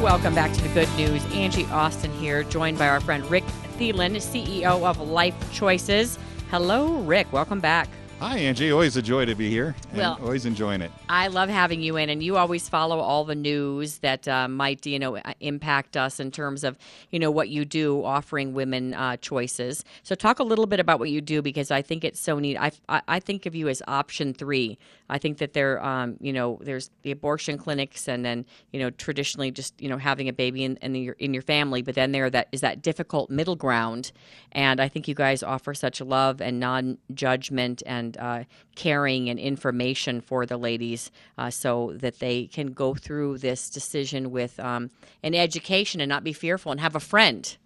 [0.00, 1.24] Welcome back to the good news.
[1.34, 3.44] Angie Austin here, joined by our friend Rick
[3.76, 6.16] Thielen, CEO of Life Choices.
[6.48, 7.32] Hello, Rick.
[7.32, 7.88] Welcome back.
[8.18, 8.72] Hi, Angie.
[8.72, 9.74] Always a joy to be here.
[9.94, 10.90] well, always enjoying it.
[11.06, 14.86] I love having you in, and you always follow all the news that uh, might,
[14.86, 16.78] you know, impact us in terms of,
[17.10, 19.84] you know, what you do, offering women uh, choices.
[20.02, 22.56] So, talk a little bit about what you do because I think it's so neat.
[22.56, 24.78] I, I, think of you as option three.
[25.10, 28.88] I think that there, um, you know, there's the abortion clinics, and then, you know,
[28.88, 32.12] traditionally just, you know, having a baby in, in your in your family, but then
[32.12, 34.10] there that is that difficult middle ground,
[34.52, 39.28] and I think you guys offer such love and non judgment and and uh, caring
[39.28, 44.58] and information for the ladies uh, so that they can go through this decision with
[44.60, 44.90] um,
[45.22, 47.56] an education and not be fearful and have a friend.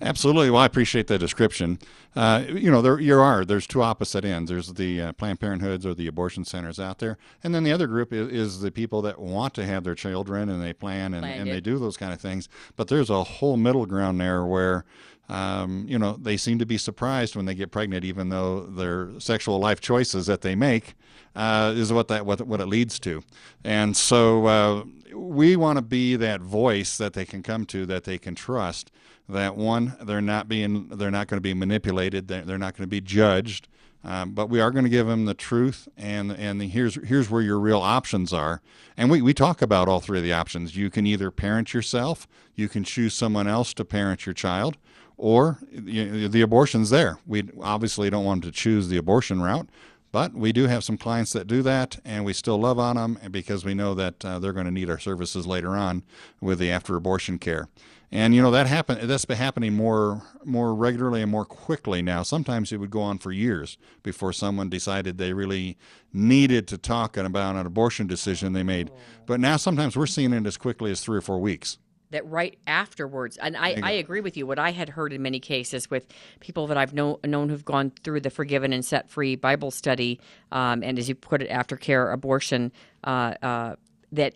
[0.00, 0.50] Absolutely.
[0.50, 1.78] Well, I appreciate the description.
[2.16, 3.44] Uh, you know, there you are.
[3.44, 4.50] There's two opposite ends.
[4.50, 7.86] There's the uh, Planned Parenthoods or the abortion centers out there, and then the other
[7.86, 11.24] group is, is the people that want to have their children and they plan and,
[11.24, 12.48] and they do those kind of things.
[12.74, 14.84] But there's a whole middle ground there where
[15.28, 19.10] um, you know, they seem to be surprised when they get pregnant, even though their
[19.18, 20.94] sexual life choices that they make
[21.36, 23.22] uh, is what that what, what it leads to.
[23.62, 28.04] And so uh, we want to be that voice that they can come to, that
[28.04, 28.90] they can trust.
[29.28, 32.84] That one, they're not being, they're not going to be manipulated, they're, they're not going
[32.84, 33.68] to be judged.
[34.04, 37.28] Um, but we are going to give them the truth and and the, here's here's
[37.28, 38.62] where your real options are.
[38.96, 40.76] And we, we talk about all three of the options.
[40.76, 44.78] You can either parent yourself, you can choose someone else to parent your child,
[45.18, 47.18] or the abortion's there.
[47.26, 49.68] We obviously don't want them to choose the abortion route,
[50.12, 53.18] but we do have some clients that do that, and we still love on them
[53.30, 56.04] because we know that uh, they're going to need our services later on
[56.40, 57.68] with the after abortion care.
[58.10, 62.22] And you know that happen that's been happening more more regularly and more quickly now.
[62.22, 65.76] Sometimes it would go on for years before someone decided they really
[66.10, 68.90] needed to talk about an abortion decision they made.
[69.26, 71.76] But now sometimes we're seeing it as quickly as three or four weeks
[72.10, 74.46] that right afterwards and I, I agree with you.
[74.46, 76.06] What i had heard in many cases with
[76.40, 80.20] people that i've know, known who've gone through the forgiven and set free bible study
[80.52, 82.72] um, and as you put it aftercare abortion
[83.04, 83.76] uh, uh,
[84.12, 84.34] that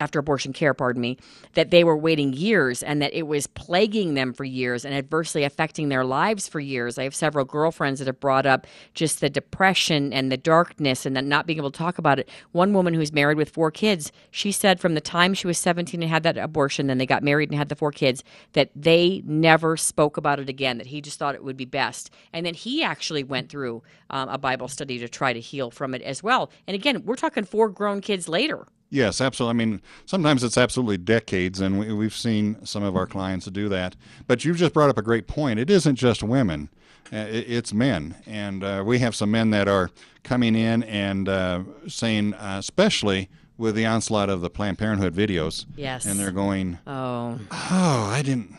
[0.00, 1.18] after abortion care, pardon me,
[1.54, 5.42] that they were waiting years and that it was plaguing them for years and adversely
[5.42, 6.98] affecting their lives for years.
[6.98, 11.28] I have several girlfriends that have brought up just the depression and the darkness and
[11.28, 12.28] not being able to talk about it.
[12.52, 16.00] One woman who's married with four kids, she said from the time she was 17
[16.00, 19.22] and had that abortion, then they got married and had the four kids, that they
[19.26, 22.10] never spoke about it again, that he just thought it would be best.
[22.32, 25.94] And then he actually went through um, a Bible study to try to heal from
[25.94, 26.50] it as well.
[26.68, 28.66] And again, we're talking four grown kids later.
[28.90, 29.62] Yes, absolutely.
[29.62, 33.68] I mean, sometimes it's absolutely decades, and we, have seen some of our clients do
[33.68, 33.96] that.
[34.26, 35.58] But you've just brought up a great point.
[35.58, 36.70] It isn't just women,
[37.12, 38.14] uh, it's men.
[38.26, 39.90] And uh, we have some men that are
[40.22, 45.66] coming in and uh, saying, uh, especially with the onslaught of the Planned Parenthood videos.
[45.76, 46.06] Yes.
[46.06, 48.56] And they're going, oh, oh, I didn't.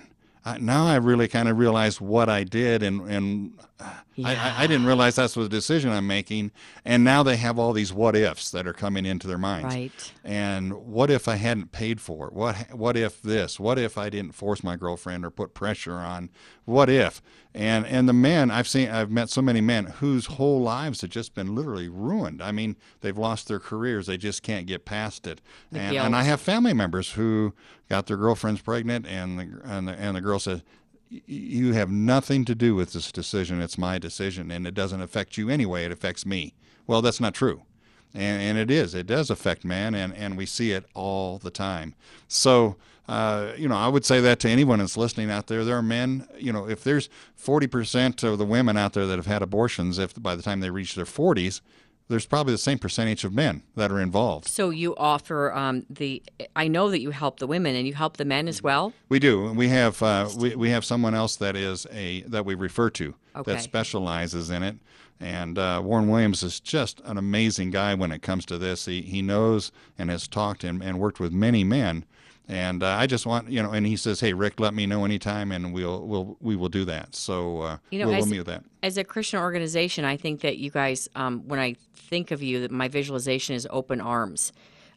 [0.60, 3.54] now I really kind of realize what I did and and
[4.26, 6.52] I, I, I didn't realize that's the decision I'm making.
[6.86, 9.74] And now they have all these what ifs that are coming into their minds.
[9.76, 10.14] Right.
[10.24, 12.34] And what if I hadn't paid for it?
[12.34, 13.60] What what if this?
[13.60, 16.30] What if I didn't force my girlfriend or put pressure on?
[16.66, 17.22] What if?
[17.56, 21.10] And and the men I've seen I've met so many men whose whole lives have
[21.10, 22.42] just been literally ruined.
[22.42, 24.06] I mean, they've lost their careers.
[24.06, 25.42] They just can't get past it.
[25.72, 27.54] And, and I have family members who
[27.90, 30.64] got their girlfriends pregnant and the and the, and the girl says "Y-
[31.10, 33.62] you have nothing to do with this decision.
[33.62, 35.86] It's my decision, and it doesn't affect you anyway.
[35.86, 36.54] It affects me.
[36.88, 37.64] Well, that's not true.
[38.14, 38.96] And, and it is.
[38.96, 41.96] It does affect man, and, and we see it all the time.
[42.28, 42.76] So,
[43.08, 45.66] uh, you know, I would say that to anyone that's listening out there.
[45.66, 47.10] There are men, you know, if there's
[47.44, 50.70] 40% of the women out there that have had abortions, if by the time they
[50.70, 51.62] reach their 40s,
[52.10, 54.48] there's probably the same percentage of men that are involved.
[54.48, 56.22] So you offer um, the.
[56.56, 58.94] I know that you help the women and you help the men as well.
[59.08, 59.54] We do.
[59.54, 63.14] We have uh, we, we have someone else that is a that we refer to
[63.36, 63.54] Okay.
[63.54, 64.76] that specializes in it.
[65.22, 68.86] And uh, Warren Williams is just an amazing guy when it comes to this.
[68.86, 72.06] He he knows and has talked and, and worked with many men.
[72.50, 75.06] And uh, I just want you know, and he says, "Hey Rick, let me know
[75.06, 78.38] anytime, and we'll we'll we will do that." So uh, You know, we'll, as, we'll
[78.38, 78.64] meet that.
[78.82, 82.60] as a Christian organization, I think that you guys, um, when I think of you,
[82.62, 84.52] that my visualization is open arms.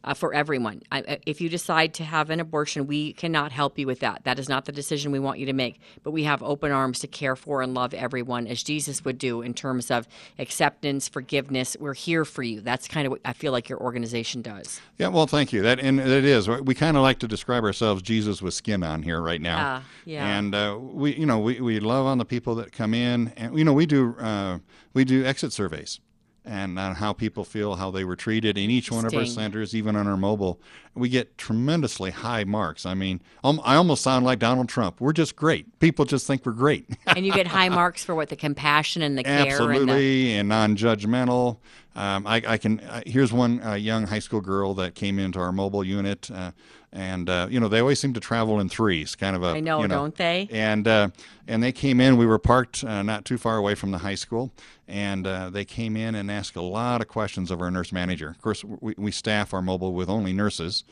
[0.05, 0.83] Uh, for everyone.
[0.91, 4.25] I, I- if you decide to have an abortion, we cannot help you with that.
[4.25, 5.79] That is not the decision we want you to make.
[6.03, 9.43] But we have open arms to care for and love everyone as Jesus would do
[9.43, 10.09] in terms of
[10.41, 11.77] acceptance, forgiveness.
[11.79, 12.61] We're here for you.
[12.61, 14.81] That's kind of what I feel like your organization does.
[14.99, 15.63] Yeah, well, thank you.
[15.63, 16.49] That and it is.
[16.49, 19.59] We kind of like to describe ourselves Jesus with skin on here right now.
[19.61, 20.27] Ah, yeah.
[20.39, 23.57] And uh, we, you know, we, we love on the people that come in, and
[23.57, 24.59] you know, we do uh,
[24.95, 26.01] we do exit surveys.
[26.45, 29.77] And on how people feel, how they were treated in each one of our centers,
[29.77, 30.61] even on our mobile,
[30.95, 32.85] we get tremendously high marks.
[32.85, 35.01] I mean, um, I almost sound like Donald Trump.
[35.01, 35.79] We're just great.
[35.79, 36.85] People just think we're great.
[37.07, 40.35] and you get high marks for what the compassion and the care and the, Absolutely,
[40.35, 41.59] and non-judgmental.
[41.95, 42.81] Um, I, I can.
[42.81, 46.53] Uh, here's one uh, young high school girl that came into our mobile unit, uh,
[46.93, 49.49] and uh, you know they always seem to travel in threes, kind of a.
[49.49, 50.49] I know, you know, don't they?
[50.51, 51.09] And uh,
[51.49, 52.17] and they came in.
[52.17, 54.53] We were parked uh, not too far away from the high school,
[54.87, 58.29] and uh, they came in and asked a lot of questions of our nurse manager.
[58.29, 60.85] Of course, we, we staff our mobile with only nurses.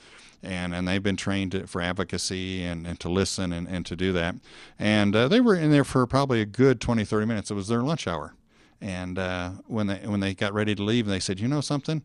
[0.42, 3.94] And, and they've been trained to, for advocacy and, and to listen and, and to
[3.94, 4.36] do that.
[4.78, 7.50] And uh, they were in there for probably a good 20, 30 minutes.
[7.50, 8.32] It was their lunch hour.
[8.80, 12.02] And uh, when they when they got ready to leave, they said, "You know something?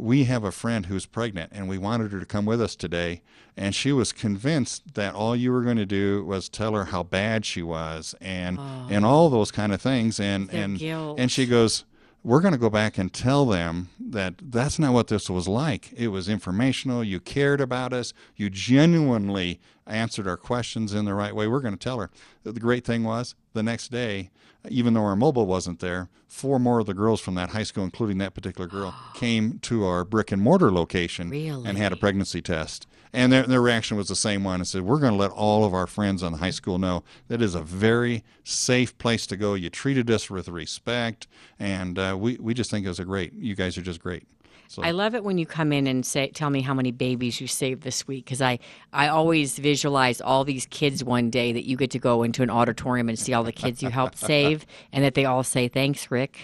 [0.00, 3.22] We have a friend who's pregnant, and we wanted her to come with us today.
[3.56, 7.02] And she was convinced that all you were going to do was tell her how
[7.02, 8.86] bad she was, and oh.
[8.90, 10.18] and all those kind of things.
[10.18, 11.18] And and guilt.
[11.18, 11.84] and she goes."
[12.22, 15.90] We're going to go back and tell them that that's not what this was like.
[15.96, 17.02] It was informational.
[17.02, 18.12] You cared about us.
[18.36, 21.46] You genuinely answered our questions in the right way.
[21.46, 22.10] We're going to tell her.
[22.42, 24.30] The great thing was the next day,
[24.68, 27.84] even though our mobile wasn't there, four more of the girls from that high school,
[27.84, 31.30] including that particular girl, came to our brick and mortar location
[31.66, 32.86] and had a pregnancy test.
[33.12, 35.64] And their, their reaction was the same one and said, We're going to let all
[35.64, 39.36] of our friends on the high school know that is a very safe place to
[39.36, 39.54] go.
[39.54, 41.26] You treated us with respect,
[41.58, 43.32] and uh, we, we just think it was a great.
[43.32, 44.24] You guys are just great.
[44.70, 47.40] So I love it when you come in and say, "Tell me how many babies
[47.40, 48.60] you saved this week," because I,
[48.92, 52.50] I always visualize all these kids one day that you get to go into an
[52.50, 56.08] auditorium and see all the kids you helped save, and that they all say, "Thanks,
[56.12, 56.38] Rick."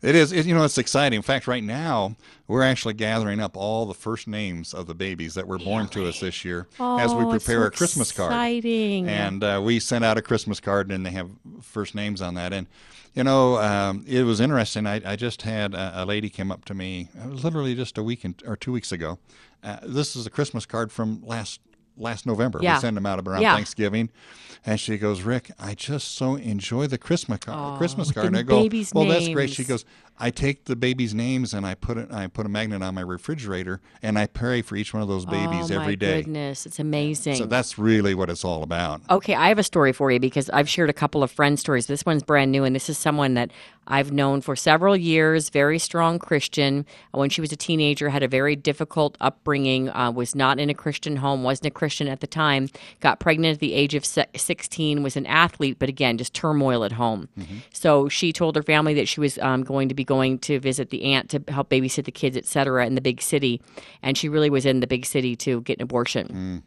[0.00, 0.30] It is.
[0.30, 1.16] It, you know, it's exciting.
[1.16, 2.14] In fact, right now
[2.46, 6.06] we're actually gathering up all the first names of the babies that were born to
[6.06, 8.30] us this year as we Oh, prepare so our Christmas card.
[8.30, 9.08] exciting.
[9.08, 11.30] And uh, we sent out a Christmas card, and they have
[11.62, 12.52] first names on that.
[12.52, 12.68] And
[13.14, 14.86] you know, um, it was interesting.
[14.86, 17.08] I, I just had a, a lady came up to me.
[17.24, 19.18] It was literally just a week and, or two weeks ago.
[19.62, 21.60] Uh, this is a Christmas card from last
[21.96, 22.58] last November.
[22.62, 22.76] Yeah.
[22.76, 23.54] We send them out around Yeah.
[23.54, 24.10] Thanksgiving,
[24.64, 28.26] and she goes, "Rick, I just so enjoy the Christmas card." Aw, Christmas card.
[28.28, 29.84] And I go, "Well, that's great." She goes,
[30.18, 32.12] I take the babies' names and I put it.
[32.12, 35.24] I put a magnet on my refrigerator, and I pray for each one of those
[35.24, 36.06] babies oh, every day.
[36.06, 36.22] oh, every my.
[36.22, 37.36] Goodness, it's amazing.
[37.36, 39.00] So that's really what it's all about.
[39.10, 41.86] Okay, I have a story for you because I've shared a couple of friend stories.
[41.86, 43.50] This one's brand new, and this is someone that
[43.86, 46.86] I've known for several years, very strong Christian.
[47.12, 50.74] When she was a teenager, had a very difficult upbringing, uh, was not in a
[50.74, 52.68] Christian home, wasn't a Christian at the time,
[53.00, 56.92] got pregnant at the age of 16, was an athlete, but again, just turmoil at
[56.92, 57.28] home.
[57.72, 60.90] So she told her family that she was um, going to be going to visit
[60.90, 63.60] the aunt to help babysit the kids, et cetera, in the big city.
[64.02, 66.62] And she really was in the big city to get an abortion.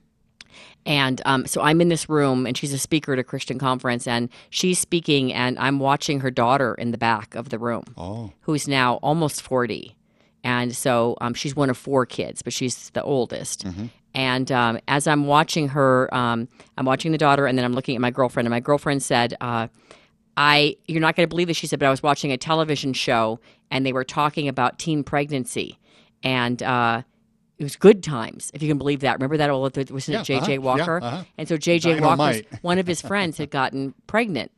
[0.85, 4.07] And um, so I'm in this room, and she's a speaker at a Christian conference,
[4.07, 8.31] and she's speaking, and I'm watching her daughter in the back of the room, Oh.
[8.41, 9.95] who's now almost 40.
[10.43, 13.65] And so um, she's one of four kids, but she's the oldest.
[14.13, 17.95] And um, as I'm watching her, um, I'm watching the daughter, and then I'm looking
[17.95, 19.67] at my girlfriend, and my girlfriend said, uh,
[20.37, 21.57] I you're not going to believe this.
[21.57, 23.39] She said, but I was watching a television show
[23.71, 25.79] and they were talking about teen pregnancy,
[26.23, 27.01] and uh,
[27.57, 29.13] it was Good Times, if you can believe that.
[29.13, 29.49] Remember that?
[29.49, 30.57] All wasn't Yeah, it J.J.
[30.57, 30.99] uh-huh, Walker?
[31.01, 31.23] yeah, uh-huh.
[31.37, 31.99] And so J.J.
[32.01, 34.51] Walker, one of his friends had gotten pregnant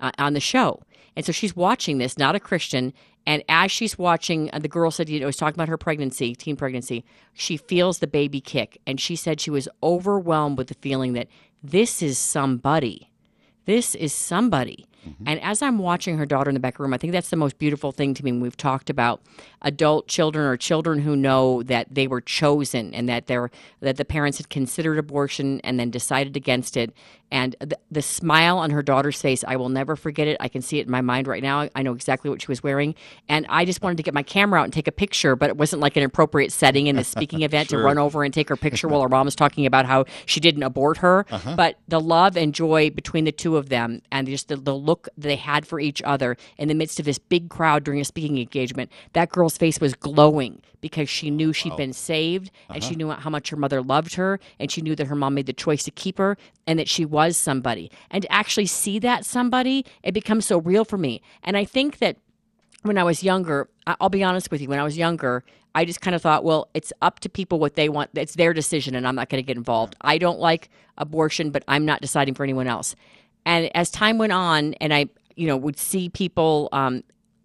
[0.00, 0.82] uh, on the show,
[1.16, 2.92] and so she's watching this, not a Christian.
[3.26, 6.34] And as she's watching, uh, the girl said, you know, was talking about her pregnancy,
[6.34, 7.04] teen pregnancy.
[7.32, 11.28] She feels the baby kick, and she said she was overwhelmed with the feeling that
[11.62, 13.10] this is somebody.
[13.64, 14.86] This is somebody.
[15.26, 17.58] And as I'm watching her daughter in the back room, I think that's the most
[17.58, 19.20] beautiful thing to me when we've talked about
[19.64, 23.50] adult children or children who know that they were chosen and that they're
[23.80, 26.92] that the parents had considered abortion and then decided against it.
[27.30, 30.36] And the, the smile on her daughter's face, I will never forget it.
[30.38, 31.68] I can see it in my mind right now.
[31.74, 32.94] I know exactly what she was wearing.
[33.28, 35.56] And I just wanted to get my camera out and take a picture, but it
[35.56, 38.56] wasn't like an appropriate setting in the speaking event to run over and take her
[38.56, 41.26] picture while her mom was talking about how she didn't abort her.
[41.28, 41.56] Uh-huh.
[41.56, 45.08] But the love and joy between the two of them and just the, the look
[45.18, 48.38] they had for each other in the midst of this big crowd during a speaking
[48.38, 52.96] engagement, that girl's face was glowing because she knew she'd been saved and she Uh-huh.
[52.98, 55.52] knew how much her mother loved her and she knew that her mom made the
[55.52, 56.36] choice to keep her
[56.66, 57.90] and that she was somebody.
[58.10, 61.22] And to actually see that somebody, it becomes so real for me.
[61.42, 62.18] And I think that
[62.82, 65.42] when I was younger, I'll be honest with you, when I was younger,
[65.74, 68.10] I just kind of thought, well, it's up to people what they want.
[68.14, 69.96] It's their decision, and I'm not going to get involved.
[70.02, 72.94] I don't like abortion, but I'm not deciding for anyone else.
[73.46, 77.02] And as time went on, and I, you know, would see people, um,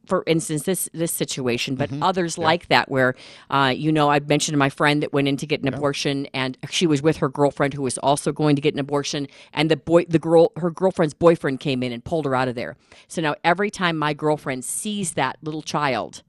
[0.09, 3.15] for instance, this this situation, but others like that, where,
[3.49, 6.57] uh, you know, I mentioned my friend that went in to get an abortion, and
[6.69, 9.77] she was with her girlfriend who was also going to get an abortion, and the
[9.77, 12.75] boy, the girl, her girlfriend's boyfriend came in and pulled her out of there.
[13.07, 16.23] So now every time my girlfriend sees that little child,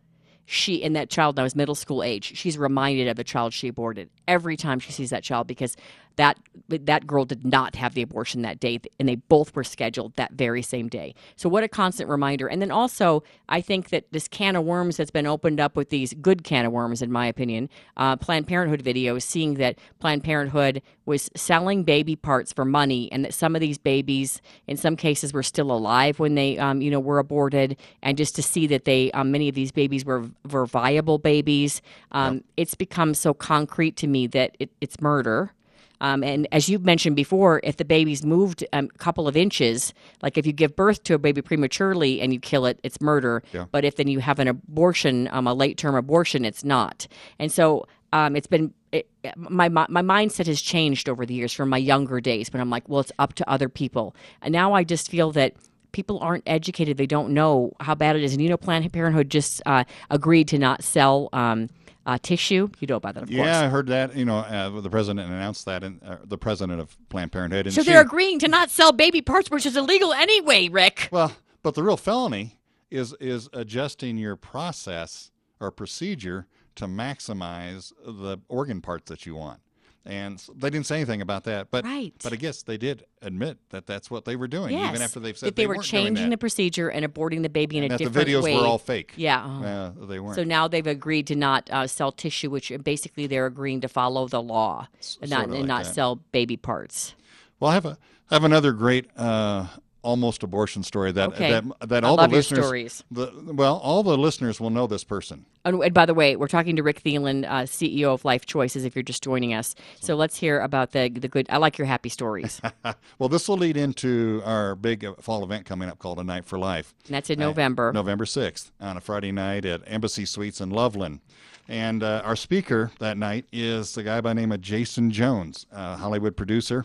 [0.45, 3.69] she and that child now is middle school age she's reminded of the child she
[3.69, 5.77] aborted every time she sees that child because
[6.21, 10.15] that that girl did not have the abortion that day and they both were scheduled
[10.17, 11.15] that very same day.
[11.35, 12.47] So what a constant reminder.
[12.47, 15.91] And then also i think that this can of worms that's been opened up with
[15.91, 17.69] these good can of worms in my opinion.
[17.97, 23.25] Uh, planned parenthood videos seeing that planned parenthood was selling baby parts for money and
[23.25, 26.91] that some of these babies in some cases were still alive when they um, you
[26.91, 30.29] know were aborted and just to see that they um, many of these babies were
[30.51, 31.81] were viable babies.
[32.13, 35.53] Um, it's become so concrete to me that it, it's murder
[36.01, 39.93] um, and as you've mentioned before, if the baby's moved um, a couple of inches,
[40.23, 43.43] like if you give birth to a baby prematurely and you kill it, it's murder.
[43.53, 43.67] Yeah.
[43.71, 47.07] But if then you have an abortion, um, a late term abortion, it's not.
[47.39, 51.53] And so um, it's been it, my my my mindset has changed over the years
[51.53, 54.73] from my younger days when I'm like, well, it's up to other people, and now
[54.73, 55.55] I just feel that
[55.93, 58.33] people aren't educated; they don't know how bad it is.
[58.33, 61.29] And you know, Planned Parenthood just uh, agreed to not sell.
[61.33, 61.69] Um,
[62.07, 63.39] uh, tissue, you know about that, of course.
[63.39, 64.17] Yeah, I heard that.
[64.17, 67.67] You know, uh, the president announced that, and uh, the president of Planned Parenthood.
[67.67, 71.09] And So she- they're agreeing to not sell baby parts, which is illegal anyway, Rick.
[71.13, 72.59] Well, but the real felony
[72.91, 79.61] is is adjusting your process or procedure to maximize the organ parts that you want.
[80.07, 82.15] And they didn't say anything about that, but Right.
[82.23, 84.89] but I guess they did admit that that's what they were doing, yes.
[84.91, 87.51] even after they've said that they, were weren't doing changing the procedure and aborting the
[87.51, 88.57] baby in And a that the videos way.
[88.57, 89.13] were all fake.
[89.17, 89.45] Yeah.
[89.45, 90.37] Uh, they weren't.
[90.37, 94.27] So now they've agreed to not uh, sell tissue, which basically they're agreeing to follow
[94.27, 94.89] the law
[95.21, 95.95] and not sorta and like not that.
[95.95, 97.15] sell baby parts.
[97.61, 97.99] Well, I have a
[98.31, 99.67] I have another great uh,
[100.03, 101.51] almost abortion story that Okay.
[101.51, 103.05] that that all the listeners.
[103.11, 105.45] The, well, all the listeners will know this person.
[105.65, 108.85] And, and by the way, we're talking to Rick Thielen, uh, CEO of Life Choices.
[108.85, 111.47] If you're just joining us, so let's hear about the the good.
[111.51, 112.61] I like your happy stories.
[113.19, 116.45] well, this will lead into our big uh, fall event coming up called A Night
[116.45, 116.95] for Life.
[117.07, 117.93] And that's in Uh, November.
[117.93, 121.21] November 6th on a Friday night at Embassy Suites in Loveland.
[121.69, 125.67] And uh, our speaker that night is the guy by the name of Jason Jones,
[125.71, 126.85] a Hollywood producer,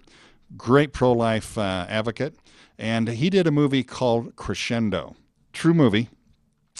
[0.58, 2.36] great pro life uh, advocate.
[2.78, 5.16] And he did a movie called Crescendo.
[5.54, 6.10] True movie.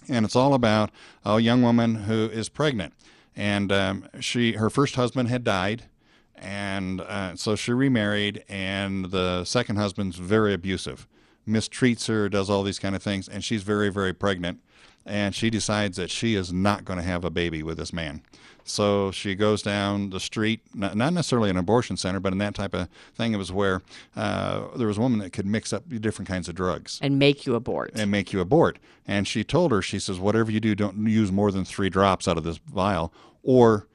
[0.10, 0.92] And it's all about
[1.24, 2.94] a young woman who is pregnant.
[3.36, 5.86] And um, she, her first husband had died
[6.38, 11.08] and uh, so she remarried and the second husband's very abusive
[11.48, 14.60] mistreats her does all these kind of things and she's very very pregnant
[15.06, 18.22] and she decides that she is not going to have a baby with this man
[18.68, 22.74] so she goes down the street not, necessarily an abortion center but in that type
[22.74, 23.82] of thing it was where
[24.16, 27.46] uh, there was a woman that could mix up different kinds of drugs and make
[27.46, 30.76] you abort and make you abort and she told her she says whatever you do
[30.76, 33.14] don't use more than three drops out of this vial
[33.46, 33.88] or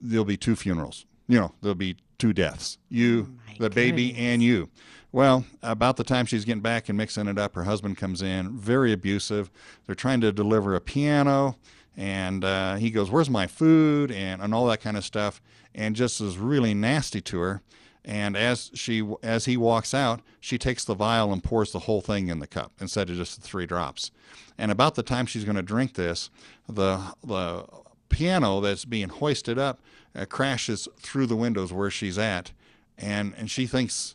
[0.00, 1.06] there'll be two funerals.
[1.26, 2.78] You know, there'll be two deaths.
[2.88, 4.68] You, the baby, and you.
[5.10, 8.56] Well, about the time she's getting back and mixing it up, her husband comes in,
[8.56, 9.50] very abusive.
[9.86, 11.56] They're trying to deliver a piano,
[11.98, 15.42] and uh, he goes, "Where's my food?" and and all that kind of stuff,
[15.74, 17.62] and just is really nasty to her.
[18.04, 22.00] And as she as he walks out, she takes the vial and pours the whole
[22.00, 24.12] thing in the cup instead of just the three drops.
[24.56, 26.30] And about the time she's going to drink this,
[26.68, 27.66] the the
[28.08, 29.80] piano that's being hoisted up
[30.14, 32.52] uh, crashes through the windows where she's at,
[32.96, 34.14] and and she thinks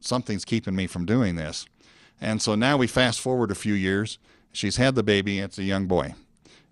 [0.00, 1.64] something's keeping me from doing this.
[2.20, 4.18] And so now we fast forward a few years.
[4.52, 5.38] She's had the baby.
[5.38, 6.14] It's a young boy,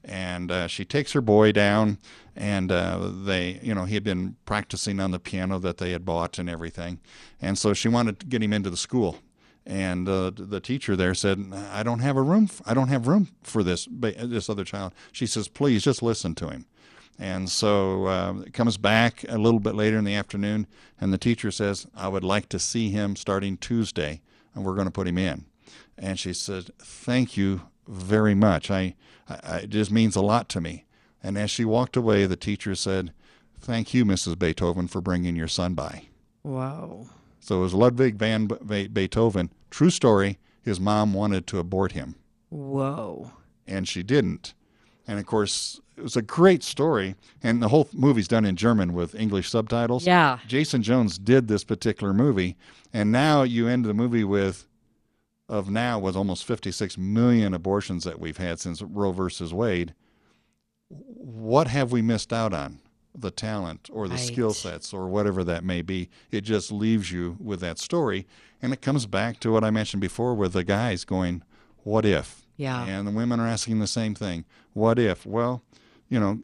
[0.06, 1.98] and uh, she takes her boy down,
[2.34, 6.04] and uh, they, you know, he had been practicing on the piano that they had
[6.04, 7.00] bought and everything,
[7.40, 9.18] and so she wanted to get him into the school.
[9.68, 12.48] And uh, the teacher there said, "I don't have a room.
[12.64, 16.48] I don't have room for this this other child." She says, "Please, just listen to
[16.48, 16.66] him."
[17.18, 20.66] And so uh, it comes back a little bit later in the afternoon,
[21.00, 24.20] and the teacher says, I would like to see him starting Tuesday,
[24.54, 25.46] and we're going to put him in.
[25.96, 28.70] And she said, Thank you very much.
[28.70, 28.94] I,
[29.28, 30.84] I, it just means a lot to me.
[31.22, 33.12] And as she walked away, the teacher said,
[33.58, 34.38] Thank you, Mrs.
[34.38, 36.04] Beethoven, for bringing your son by.
[36.42, 37.06] Wow.
[37.40, 39.50] So it was Ludwig van Beethoven.
[39.70, 40.38] True story.
[40.62, 42.16] His mom wanted to abort him.
[42.50, 43.32] Whoa.
[43.66, 44.54] And she didn't.
[45.06, 48.92] And of course, it was a great story, and the whole movie's done in German
[48.92, 50.06] with English subtitles.
[50.06, 50.38] Yeah.
[50.46, 52.56] Jason Jones did this particular movie,
[52.92, 54.66] and now you end the movie with,
[55.48, 59.94] of now, with almost 56 million abortions that we've had since Roe versus Wade.
[60.88, 62.80] What have we missed out on?
[63.18, 64.20] The talent or the Right.
[64.26, 66.10] skill sets or whatever that may be.
[66.30, 68.26] It just leaves you with that story,
[68.60, 71.42] and it comes back to what I mentioned before with the guys going,
[71.82, 72.84] "What if?" Yeah.
[72.84, 74.44] And the women are asking the same thing.
[74.74, 75.24] What if?
[75.24, 75.62] Well,
[76.08, 76.40] you know,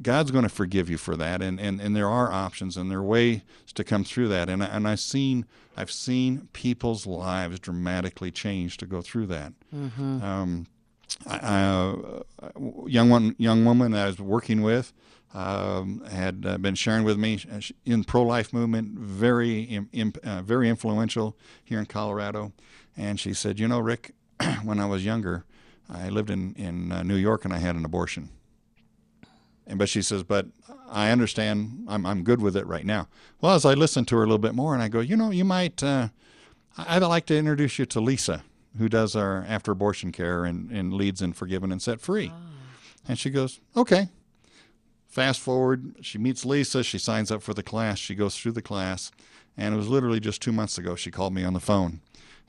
[0.00, 2.98] God's going to forgive you for that, and, and, and there are options and there
[2.98, 3.42] are ways
[3.74, 4.48] to come through that.
[4.48, 5.44] And I- and I've seen
[5.76, 9.52] I've seen people's lives dramatically change to go through that.
[9.74, 10.22] Mhm.
[10.22, 10.66] Um,
[11.26, 12.50] I, I, uh,
[12.86, 14.92] young one young woman I was working with
[15.34, 20.12] um, had uh, been sharing with me uh, in pro life movement, very im, im,
[20.24, 22.52] uh, very influential here in Colorado,
[22.96, 24.14] and she said, you know, Rick,
[24.62, 25.44] when I was younger,
[25.88, 28.28] I lived in in uh, New York and I had an abortion.
[29.66, 30.46] And but she says, but
[30.90, 31.84] I understand.
[31.88, 33.08] I'm I'm good with it right now.
[33.40, 35.30] Well, as I listen to her a little bit more, and I go, you know,
[35.30, 35.82] you might.
[35.82, 36.08] Uh,
[36.76, 38.44] I'd like to introduce you to Lisa,
[38.78, 42.32] who does our after abortion care and, and leads in Forgiven and Set Free.
[43.06, 44.08] And she goes, okay.
[45.08, 46.82] Fast forward, she meets Lisa.
[46.82, 47.98] She signs up for the class.
[47.98, 49.12] She goes through the class,
[49.58, 50.96] and it was literally just two months ago.
[50.96, 52.00] She called me on the phone,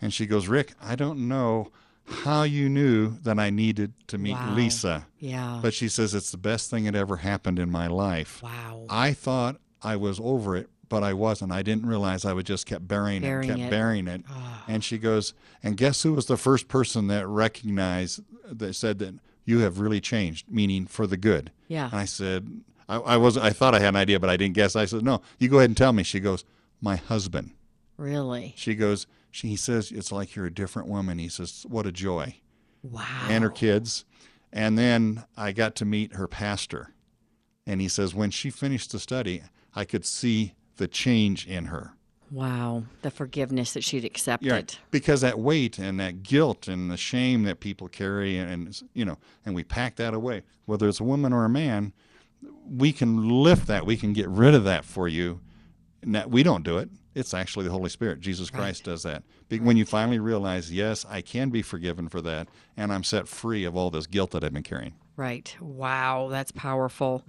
[0.02, 1.72] and she goes, Rick, I don't know
[2.06, 4.56] how you knew that I needed to meet Wow.
[4.56, 5.08] Lisa.
[5.20, 5.60] Yeah.
[5.62, 8.42] But she says it's the best thing that ever happened in my life.
[8.44, 8.86] Wow.
[8.90, 11.52] I thought I was over it, but I wasn't.
[11.52, 13.70] I didn't realize I would just kept burying, Burying it, kept it.
[13.70, 14.24] burying it.
[14.30, 14.64] Ah.
[14.68, 15.34] And she goes,
[15.64, 20.02] and guess who was the first person that recognized that said that you have really
[20.02, 21.52] changed, meaning for the good.
[21.68, 21.86] Yeah.
[21.86, 24.56] And I said, I, I was, I thought I had an idea, but I didn't
[24.56, 24.76] guess.
[24.76, 26.04] I said, no, you go ahead and tell me.
[26.04, 26.44] She goes,
[26.82, 27.52] my husband.
[27.98, 28.54] Really?
[28.58, 31.18] She goes, she, he says, it's like you're a different woman.
[31.18, 32.38] He says, what a joy.
[32.84, 33.28] Wow.
[33.28, 34.06] And her kids.
[34.52, 36.94] And then I got to meet her pastor.
[37.66, 39.42] And he says, when she finished the study,
[39.74, 41.94] I could see the change in her.
[42.30, 42.84] Wow.
[43.02, 44.48] The forgiveness that she'd accepted.
[44.48, 48.84] Yeah, because that weight and that guilt and the shame that people carry, and, and
[48.94, 49.18] you know,
[49.48, 50.44] and we pack that away.
[50.66, 51.92] Whether it's a woman or a man,
[52.70, 53.88] we can lift that.
[53.88, 55.42] We can get rid of that for you.
[56.04, 56.90] Now, we don't do it.
[57.16, 58.20] It's actually the Holy Spirit.
[58.20, 59.24] Jesus Christ does that.
[59.50, 63.66] When you finally realize, yes, I can be forgiven for that, and I'm set free
[63.66, 64.94] of all this guilt that I've been carrying.
[65.16, 65.56] Right.
[65.62, 67.24] Wow, that's powerful.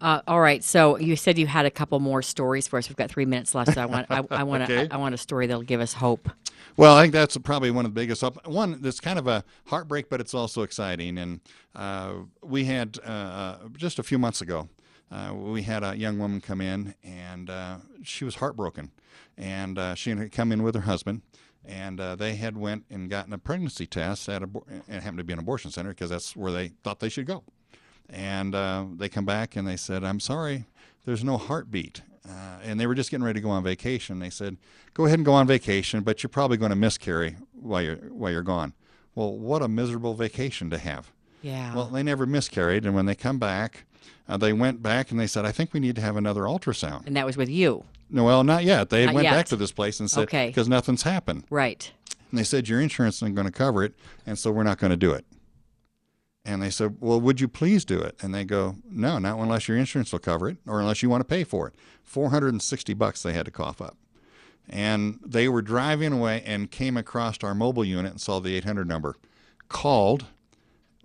[0.00, 0.62] Uh, all right.
[0.64, 2.88] So you said you had a couple more stories for us.
[2.88, 3.74] We've got three minutes left.
[3.74, 4.88] So I want I, I want Okay.
[4.90, 6.28] I, I want a story that'll give us hope.
[6.76, 8.22] Well, I think that's probably one of the biggest.
[8.24, 11.18] Up, one that's kind of a heartbreak, but it's also exciting.
[11.18, 11.40] And
[11.74, 12.12] uh,
[12.42, 14.68] we had uh, just a few months ago,
[15.10, 18.90] uh, we had a young woman come in, and uh, she was heartbroken,
[19.38, 21.22] and uh, she had come in with her husband.
[21.64, 24.48] And uh, they had went and gotten a pregnancy test at a,
[24.88, 27.44] it happened to be an abortion center because that's where they thought they should go.
[28.08, 30.64] And uh, they come back and they said, "I'm sorry,
[31.04, 34.18] there's no heartbeat." Uh, and they were just getting ready to go on vacation.
[34.18, 34.56] They said,
[34.94, 38.32] "Go ahead and go on vacation, but you're probably going to miscarry while you're while
[38.32, 38.72] you're gone."
[39.14, 41.12] Well, what a miserable vacation to have.
[41.42, 41.74] Yeah.
[41.74, 43.84] Well, they never miscarried, and when they come back,
[44.26, 47.06] uh, they went back and they said, "I think we need to have another ultrasound."
[47.06, 47.84] And that was with you.
[48.10, 48.90] No, well, not yet.
[48.90, 49.32] They Not went yet.
[49.32, 50.46] back to this place and said, Okay.
[50.48, 51.90] because nothing's happened." Right.
[52.30, 53.94] And they said, Your insurance isn't going to cover it,
[54.26, 55.24] and so we're not going to do it.
[56.44, 58.16] And they said, Well, would you please do it?
[58.20, 61.20] And they go, No, not unless your insurance will cover it or unless you want
[61.20, 61.74] to pay for it.
[62.02, 63.96] 460 bucks they had to cough up.
[64.68, 68.86] And they were driving away and came across our mobile unit and saw the 800
[68.86, 69.16] number.
[69.68, 70.26] Called.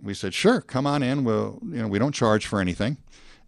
[0.02, 1.24] We said, Sure, come on in.
[1.24, 2.98] We'll, you know, we don't charge for anything.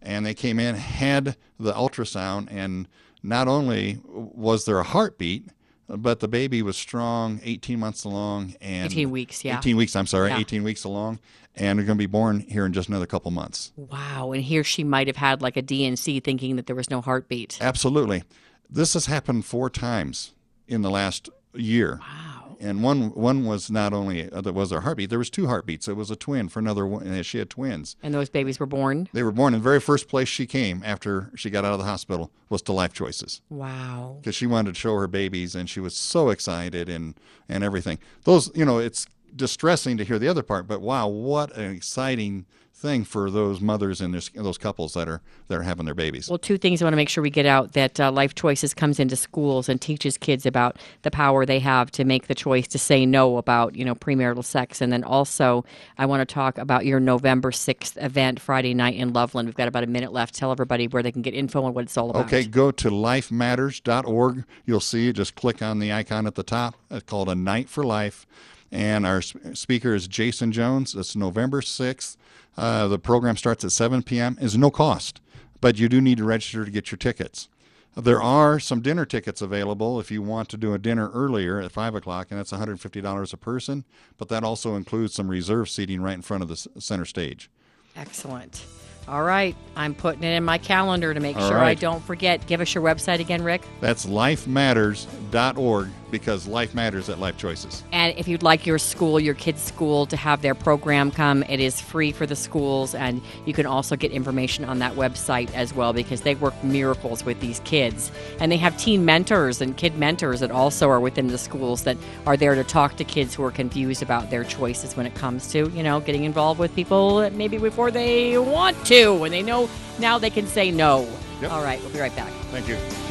[0.01, 2.87] And they came in, had the ultrasound, and
[3.27, 5.47] not only was there a heartbeat,
[5.89, 9.57] but the baby was strong, 18 months along, and 18 weeks, yeah.
[9.57, 9.95] 18 weeks.
[9.95, 10.39] I'm sorry, Yeah.
[10.39, 11.19] 18 weeks along,
[11.55, 13.71] and they're going to be born here in just another couple months.
[13.75, 14.31] Wow.
[14.33, 17.57] And here she might have had like a D&C thinking that there was no heartbeat.
[17.61, 18.23] Absolutely.
[18.69, 20.33] This has happened four times
[20.67, 21.99] in the last year.
[22.01, 22.46] Wow.
[22.59, 25.87] And one one was not only uh, there was a heartbeat, there was two heartbeats.
[25.87, 27.05] It was a twin for another one.
[27.05, 27.95] and She had twins.
[28.01, 29.07] And those babies were born.
[29.13, 31.79] They were born in the very first place she came after she got out of
[31.79, 34.17] the hospital was to Life Choices Wow.
[34.19, 37.15] because she wanted to show her babies and she was so excited and
[37.49, 37.99] and everything.
[38.23, 39.05] Those you know it's
[39.35, 42.45] distressing to hear the other part, but wow, what an exciting
[42.77, 46.29] thing for those mothers and those couples that are that are having their babies.
[46.29, 48.73] Well, two things I want to make sure we get out that uh, Life Choices
[48.73, 52.67] comes into schools and teaches kids about the power they have to make the choice
[52.67, 54.79] to say no about, you know, premarital sex.
[54.79, 55.65] And then also,
[55.97, 59.47] I want to talk about your November 6th event, Friday night in Loveland.
[59.47, 60.35] We've got about a minute left.
[60.35, 62.25] Tell everybody where they can get info and what it's all about.
[62.25, 64.43] Okay, go to lifematters.org.
[64.65, 66.75] You'll see, just click on the icon at the top.
[66.91, 68.27] It's called A Night for Life.
[68.71, 70.93] And our speaker is Jason Jones.
[70.95, 72.17] It's November 6th.
[72.57, 74.37] Uh, the program starts at 7 p.m.
[74.41, 75.21] Is no cost,
[75.61, 77.49] but you do need to register to get your tickets.
[77.95, 81.71] There are some dinner tickets available if you want to do a dinner earlier at
[81.71, 83.85] 5 o'clock, and that's $150 a person,
[84.17, 87.49] but that also includes some reserve seating right in front of the center stage.
[87.95, 88.63] Excellent.
[89.07, 89.55] All right.
[89.75, 92.45] I'm putting it in my calendar to make All sure I don't forget.
[92.45, 93.63] Give us your website again, Rick.
[93.79, 97.83] That's lifematters.org because life matters at Life Choices.
[97.91, 101.59] And if you'd like your school, your kid's school, to have their program come, it
[101.59, 102.95] is free for the schools.
[102.95, 107.23] And you can also get information on that website as well because they work miracles
[107.23, 108.11] with these kids.
[108.39, 111.97] And they have teen mentors and kid mentors that also are within the schools that
[112.25, 115.51] are there to talk to kids who are confused about their choices when it comes
[115.51, 119.23] to, you know, getting involved with people maybe before they want to.
[119.23, 121.07] And they know now they can say no.
[121.49, 122.31] All right, we'll be right back.
[122.51, 123.06] Thank you.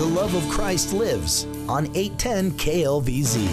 [0.00, 3.46] The love of Christ lives on 810 KLVZ.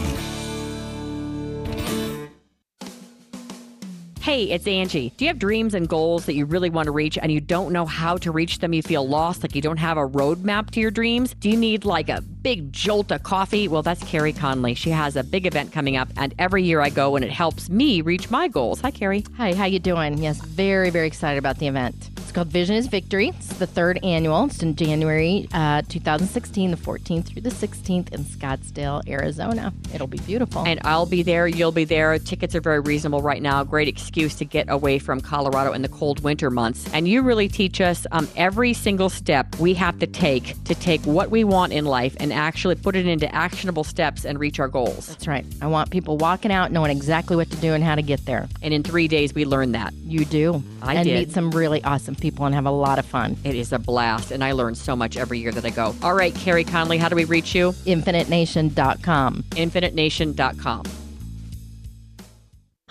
[4.21, 5.11] Hey, it's Angie.
[5.17, 7.73] Do you have dreams and goals that you really want to reach and you don't
[7.73, 8.71] know how to reach them?
[8.71, 11.33] You feel lost, like you don't have a roadmap to your dreams?
[11.33, 13.67] Do you need like a big jolt of coffee?
[13.67, 14.73] Well, that's Carrie Conley.
[14.73, 17.69] She has a big event coming up, and every year I go and it helps
[17.69, 18.79] me reach my goals.
[18.79, 19.25] Hi, Carrie.
[19.35, 20.17] Hi, how you doing?
[20.19, 22.16] Yes, very, very excited about the event.
[22.37, 23.29] Called Vision is Victory.
[23.29, 24.45] It's the third annual.
[24.45, 29.73] It's in January uh, 2016, the 14th through the 16th in Scottsdale, Arizona.
[29.91, 30.63] It'll be beautiful.
[30.63, 31.47] And I'll be there.
[31.47, 32.19] You'll be there.
[32.19, 33.63] Tickets are very reasonable right now.
[33.63, 36.87] Great excuse to get away from Colorado in the cold winter months.
[36.93, 41.01] And you really teach us um, every single step we have to take to take
[41.05, 44.67] what we want in life and actually put it into actionable steps and reach our
[44.67, 45.07] goals.
[45.07, 45.45] That's right.
[45.59, 48.47] I want people walking out knowing exactly what to do and how to get there.
[48.61, 49.91] And in three days, we learn that.
[49.95, 50.61] You do.
[50.83, 51.17] I and did.
[51.17, 53.37] meet some really awesome people and have a lot of fun.
[53.43, 55.95] It is a blast, and I learn so much every year that I go.
[56.03, 57.71] All right, Carrie Conley, how do we reach you?
[57.71, 59.43] InfiniteNation.com.
[59.51, 61.06] InfiniteNation.com.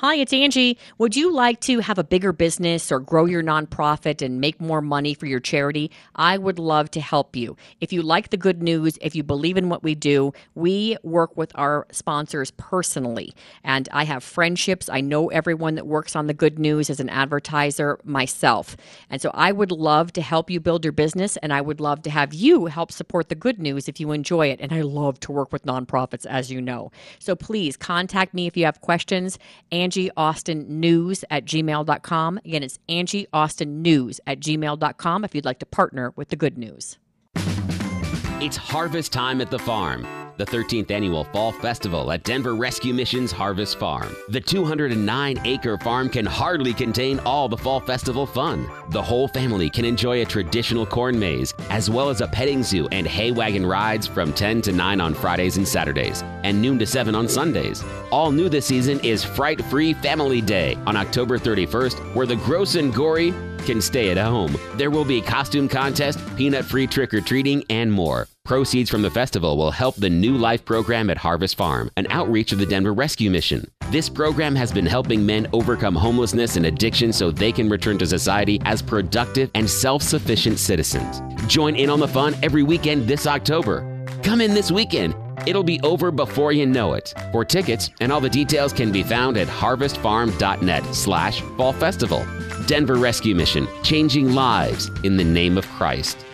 [0.01, 0.77] Hi, it's Angie.
[0.99, 4.83] Would you like to have a bigger business or grow your nonprofit and make more
[4.83, 5.91] money for your charity?
[6.15, 7.57] I would love to help you.
[7.81, 11.35] If you like the good news, if you believe in what we do, we work
[11.39, 13.33] with our sponsors personally.
[13.65, 14.91] And I have friendships.
[14.91, 18.77] I know everyone that works on the good news as an advertiser myself.
[19.09, 22.03] And so I would love to help you build your business, and I would love
[22.03, 24.61] to have you help support the good news if you enjoy it.
[24.61, 26.93] And I love to work with nonprofits, as you know.
[27.19, 29.39] So please contact me if you have questions.
[29.87, 32.39] Angie Austin News at gmail.com.
[32.39, 36.59] Again, it's Angie Austin News at gmail.com if you'd like to partner with the good
[36.59, 36.99] news.
[38.43, 40.05] It's harvest time at the farm.
[40.39, 44.15] The 13th annual Fall Festival at Denver Rescue Mission's Harvest Farm.
[44.29, 48.69] The 209 acre farm can hardly contain all the Fall Festival fun.
[48.91, 52.87] The whole family can enjoy a traditional corn maze, as well as a petting zoo
[52.93, 56.87] and hay wagon rides from 10 to 9 on Fridays and Saturdays, and noon to
[56.87, 57.83] 7 on Sundays.
[58.11, 62.75] All new this season is Fright Free Family Day on October 31st, where the gross
[62.75, 63.33] and gory
[63.65, 64.55] can stay at home.
[64.75, 68.29] There will be costume contest, peanut free trick or treating, and more.
[68.47, 72.53] Proceeds from the festival will help the New Life program at Harvest Farm, an outreach
[72.53, 73.69] of the Denver Rescue Mission.
[73.91, 78.07] This program has been helping men overcome homelessness and addiction so they can return to
[78.07, 81.21] society as productive and self sufficient citizens.
[81.49, 84.07] Join in on the fun every weekend this October.
[84.23, 85.17] Come in this weekend.
[85.45, 87.15] It'll be over before you know it.
[87.33, 92.25] For tickets and all the details can be found at harvestfarm.net slash fall festival.
[92.67, 96.25] Denver Rescue Mission, changing lives in the name of Christ.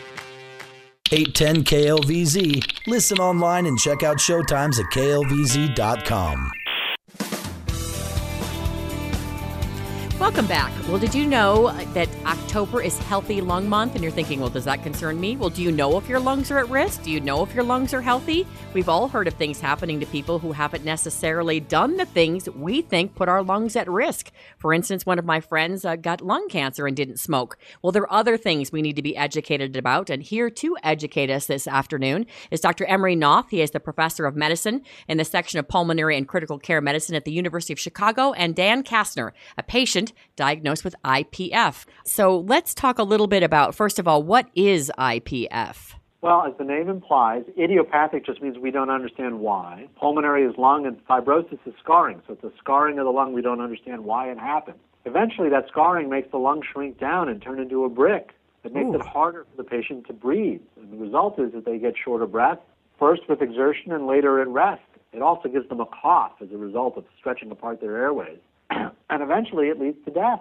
[1.12, 2.86] 810 KLVZ.
[2.86, 6.50] Listen online and check out showtimes at klvz.com.
[10.22, 10.72] Welcome back.
[10.86, 13.96] Well, did you know that October is Healthy Lung Month?
[13.96, 15.36] And you're thinking, well, does that concern me?
[15.36, 17.02] Well, do you know if your lungs are at risk?
[17.02, 18.46] Do you know if your lungs are healthy?
[18.72, 22.82] We've all heard of things happening to people who haven't necessarily done the things we
[22.82, 24.30] think put our lungs at risk.
[24.58, 27.58] For instance, one of my friends uh, got lung cancer and didn't smoke.
[27.82, 30.08] Well, there are other things we need to be educated about.
[30.08, 32.86] And here to educate us this afternoon is Dr.
[32.86, 33.50] Imre Noth.
[33.50, 37.16] He is the professor of medicine in the section of pulmonary and critical care medicine
[37.16, 41.84] at the University of Chicago, and Dan Kastner, a patient diagnosed with IPF.
[42.04, 45.94] So let's talk a little bit about, first of all, what is IPF?
[46.22, 49.88] Well, as the name implies, idiopathic just means we don't understand why.
[49.98, 52.22] Pulmonary is lung, and fibrosis is scarring.
[52.26, 53.32] So it's a scarring of the lung.
[53.32, 54.78] We don't understand why it happened.
[55.04, 58.30] Eventually, that scarring makes the lung shrink down and turn into a brick.
[58.62, 58.94] It makes Ooh.
[58.94, 60.60] it harder for the patient to breathe.
[60.76, 62.58] And the result is that they get shorter breath,
[63.00, 64.82] first with exertion and later at rest.
[65.12, 68.38] It also gives them a cough as a result of stretching apart their airways.
[69.12, 70.40] And eventually, it leads to death.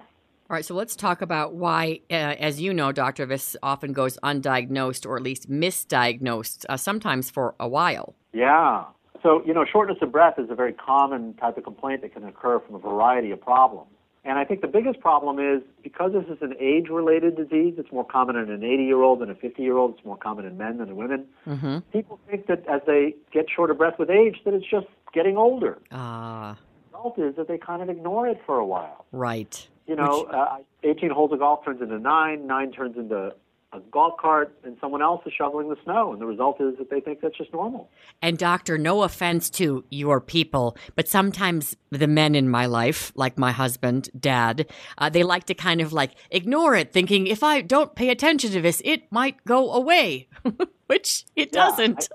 [0.49, 3.25] All right, so let's talk about why, uh, as you know, Dr.
[3.25, 8.15] This often goes undiagnosed or at least misdiagnosed, uh, sometimes for a while.
[8.33, 8.83] Yeah.
[9.23, 12.25] So, you know, shortness of breath is a very common type of complaint that can
[12.25, 13.91] occur from a variety of problems.
[14.23, 17.91] And I think the biggest problem is because this is an age related disease, it's
[17.91, 20.45] more common in an 80 year old than a 50 year old, it's more common
[20.45, 21.25] in men than in women.
[21.47, 21.79] Mm-hmm.
[21.91, 25.37] People think that as they get short of breath with age, that it's just getting
[25.37, 25.79] older.
[25.91, 26.70] Ah, The
[27.01, 29.05] result is that they kind of ignore it for a while.
[29.11, 29.67] right.
[29.87, 33.33] You know, uh, 18 holes of golf turns into nine, nine turns into
[33.73, 36.13] a golf cart, and someone else is shoveling the snow.
[36.13, 37.89] And the result is that they think that's just normal.
[38.21, 43.37] And, Doctor, no offense to your people, but sometimes the men in my life, like
[43.37, 47.61] my husband, dad, uh, they like to kind of like ignore it, thinking if I
[47.61, 50.29] don't pay attention to this, it might go away,
[50.87, 52.07] which it Yeah, doesn't.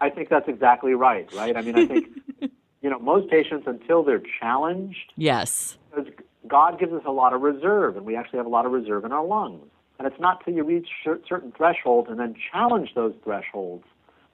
[0.00, 1.56] I think that's exactly right, right?
[1.56, 2.06] I mean, I think,
[2.82, 5.78] you know, most patients, until they're challenged, yes.
[5.90, 6.12] because
[6.48, 9.04] God gives us a lot of reserve, and we actually have a lot of reserve
[9.04, 9.64] in our lungs.
[9.98, 13.84] And it's not till you reach certain thresholds and then challenge those thresholds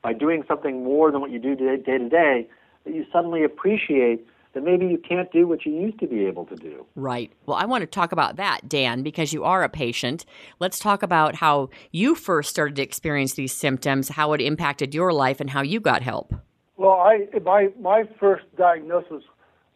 [0.02, 2.48] by doing something more than what you do day day to day
[2.84, 6.46] that you suddenly appreciate that maybe you can't do what you used to be able
[6.46, 6.86] to do.
[6.96, 7.30] Right.
[7.44, 10.24] Well, I want to talk about that, Dan, because you are a patient.
[10.58, 15.12] Let's talk about how you first started to experience these symptoms, how it impacted your
[15.12, 16.34] life, and how you got help.
[16.78, 19.24] Well, I my my first diagnosis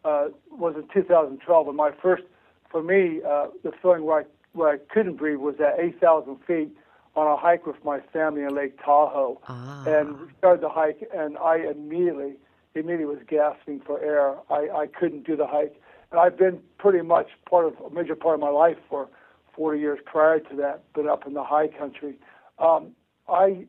[0.05, 2.23] uh, was in 2012, and my first,
[2.71, 4.23] for me, uh, the feeling where I
[4.53, 6.69] where I couldn't breathe was at 8,000 feet
[7.15, 9.41] on a hike with my family in Lake Tahoe,
[9.85, 12.35] and we started the hike, and I immediately
[12.73, 14.35] immediately was gasping for air.
[14.49, 15.75] I I couldn't do the hike,
[16.09, 19.09] and I've been pretty much part of a major part of my life for
[19.57, 22.15] 40 years prior to that, been up in the high country.
[22.59, 22.93] Um,
[23.27, 23.65] I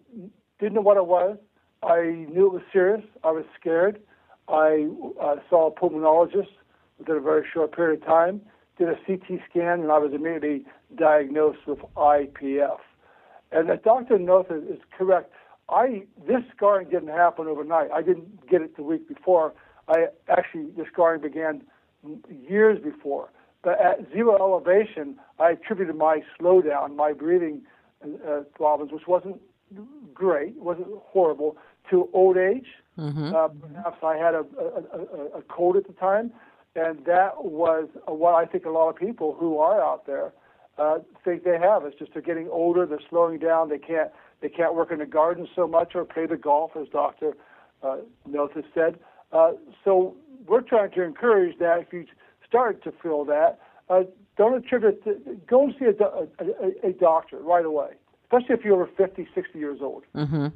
[0.61, 1.37] didn't know what it was.
[1.85, 3.05] I knew it was serious.
[3.23, 4.01] I was scared.
[4.49, 4.89] I
[5.21, 6.49] uh, saw a pulmonologist
[6.99, 8.41] within a very short period of time,
[8.79, 10.65] did a CT scan, and I was immediately
[10.97, 12.79] diagnosed with IPF.
[13.53, 14.19] And the Dr.
[14.19, 15.33] Noth is, is correct.
[15.69, 17.91] I this scarring didn't happen overnight.
[17.91, 19.55] I didn't get it the week before.
[19.89, 21.63] I actually the scarring began
[22.29, 23.31] years before.
[23.63, 27.63] But at zero elevation, I attributed my slowdown, my breathing
[28.05, 29.41] uh, problems, which wasn't
[30.13, 31.57] great, wasn't horrible,
[31.91, 32.67] to old age.
[32.99, 33.35] Mm-hmm.
[33.35, 36.33] Uh, perhaps I had a, a, a, a cold at the time,
[36.77, 40.33] and that was what I think a lot of people who are out there
[40.79, 41.85] uh, think they have.
[41.85, 44.11] It's just they're getting older, they're slowing down, they can't
[44.41, 47.37] they can't work in the garden so much or play the golf, as Doctor
[47.83, 48.99] uh, Noth said.
[49.33, 49.53] Uh,
[49.85, 50.15] so
[50.47, 52.05] we're trying to encourage that if you
[52.47, 53.59] start to feel that,
[53.89, 54.03] uh,
[54.37, 55.03] don't attribute.
[55.07, 56.27] It, go and see a, a,
[56.87, 57.93] a, a doctor right away,
[58.37, 60.05] especially if you're over 50, 60 years old.
[60.15, 60.49] Mm-hmm.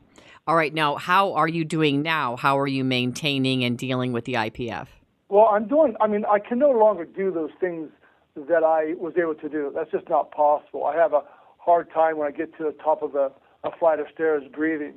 [0.46, 0.72] All right.
[0.72, 2.36] Now, how are you doing now?
[2.36, 4.86] How are you maintaining and dealing with the IPF?
[5.28, 5.94] Well, I'm doing.
[6.00, 7.90] I mean, I can no longer do those things
[8.34, 9.72] that I was able to do.
[9.74, 10.84] That's just not possible.
[10.86, 11.22] I have a
[11.58, 13.30] hard time when I get to the top of a,
[13.64, 14.94] a flight of stairs breathing.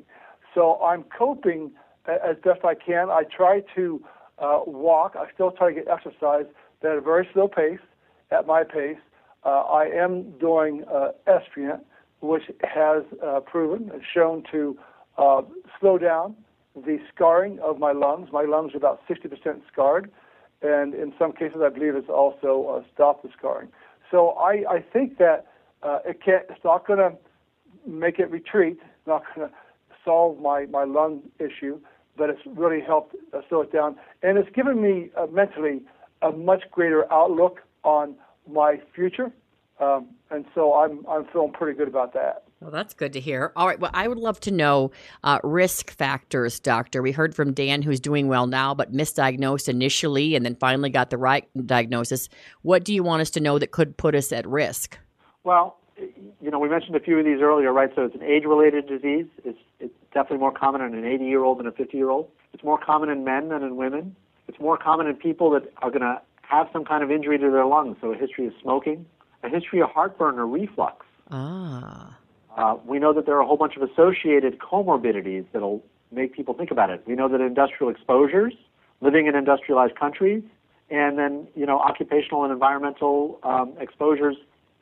[0.54, 1.72] So I'm coping
[2.08, 3.10] as best I can.
[3.10, 4.02] I try to
[4.40, 5.16] uh, walk.
[5.18, 6.46] I still try to get exercise,
[6.82, 7.80] but at a very slow pace,
[8.32, 8.98] at my pace.
[9.44, 11.10] Uh, I am doing uh,
[12.22, 14.78] which has uh, proven and shown to
[15.18, 15.42] uh,
[15.80, 16.36] slow down
[16.76, 18.30] the scarring of my lungs.
[18.32, 20.10] My lungs are about 60% scarred,
[20.62, 23.70] and in some cases, I believe it's also uh, stopped the scarring.
[24.10, 25.48] So I, I think that
[25.84, 27.14] uh, it can't, it's not going to
[27.86, 29.56] make it retreat, not going to
[30.06, 31.80] solve my, my lung issue,
[32.18, 33.96] but it's really helped uh, slow it down.
[34.22, 35.82] And it's given me uh, mentally
[36.22, 38.16] a much greater outlook on
[38.50, 39.32] my future.
[39.82, 42.44] Um, and so I'm, I'm feeling pretty good about that.
[42.62, 43.52] Well, that's good to hear.
[43.56, 43.80] All right.
[43.80, 44.92] Well, I would love to know
[45.24, 47.02] uh, risk factors, doctor.
[47.02, 51.10] We heard from Dan, who's doing well now, but misdiagnosed initially and then finally got
[51.10, 52.30] the right diagnosis.
[52.62, 55.00] What do you want us to know that could put us at risk?
[55.44, 57.90] Well, you know, we mentioned a few of these earlier, right?
[57.96, 59.26] So it's an age-related disease.
[59.44, 62.30] It's, it's definitely more common in an 80-year-old than a 50-year-old.
[62.54, 64.16] It's more common in men than in women.
[64.48, 67.50] It's more common in people that are going to have some kind of injury to
[67.50, 69.06] their lungs, so a history of smoking,
[69.44, 71.06] a history of heartburn or reflux.
[71.30, 72.18] Ah.
[72.58, 76.54] Uh, we know that there are a whole bunch of associated comorbidities that'll make people
[76.54, 77.02] think about it.
[77.06, 78.54] We know that industrial exposures,
[79.00, 80.44] living in industrialized countries,
[80.90, 84.36] and then you know occupational and environmental um, exposures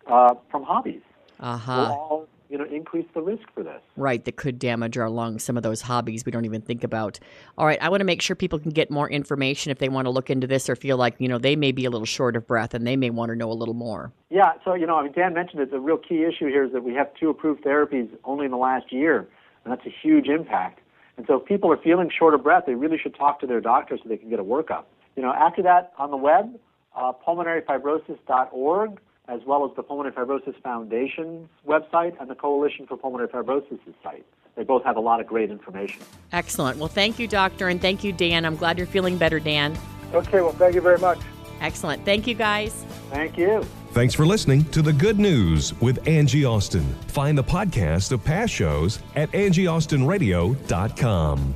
[0.07, 1.01] uh, from hobbies
[1.39, 1.81] Uh will huh.
[1.91, 3.81] all you know increase the risk for this.
[3.95, 5.43] Right, that could damage our lungs.
[5.43, 7.19] Some of those hobbies we don't even think about.
[7.57, 10.05] All right, I want to make sure people can get more information if they want
[10.05, 12.35] to look into this or feel like you know they may be a little short
[12.35, 14.11] of breath and they may want to know a little more.
[14.29, 15.71] Yeah, so you know, I mean, Dan mentioned it.
[15.71, 18.57] The real key issue here is that we have two approved therapies only in the
[18.57, 19.27] last year,
[19.63, 20.79] and that's a huge impact.
[21.17, 23.61] And so, if people are feeling short of breath, they really should talk to their
[23.61, 24.85] doctor so they can get a workup.
[25.15, 26.57] You know, after that, on the web,
[26.95, 33.29] uh, pulmonaryfibrosis.org, as well as the Pulmonary Fibrosis Foundation's website and the Coalition for Pulmonary
[33.29, 34.25] Fibrosis' site.
[34.55, 36.01] They both have a lot of great information.
[36.33, 36.79] Excellent.
[36.79, 38.43] Well, thank you, doctor, and thank you, Dan.
[38.43, 39.77] I'm glad you're feeling better, Dan.
[40.13, 41.19] Okay, well, thank you very much.
[41.61, 42.03] Excellent.
[42.03, 42.83] Thank you, guys.
[43.11, 43.63] Thank you.
[43.91, 46.85] Thanks for listening to The Good News with Angie Austin.
[47.07, 51.55] Find the podcast of past shows at angieaustinradio.com.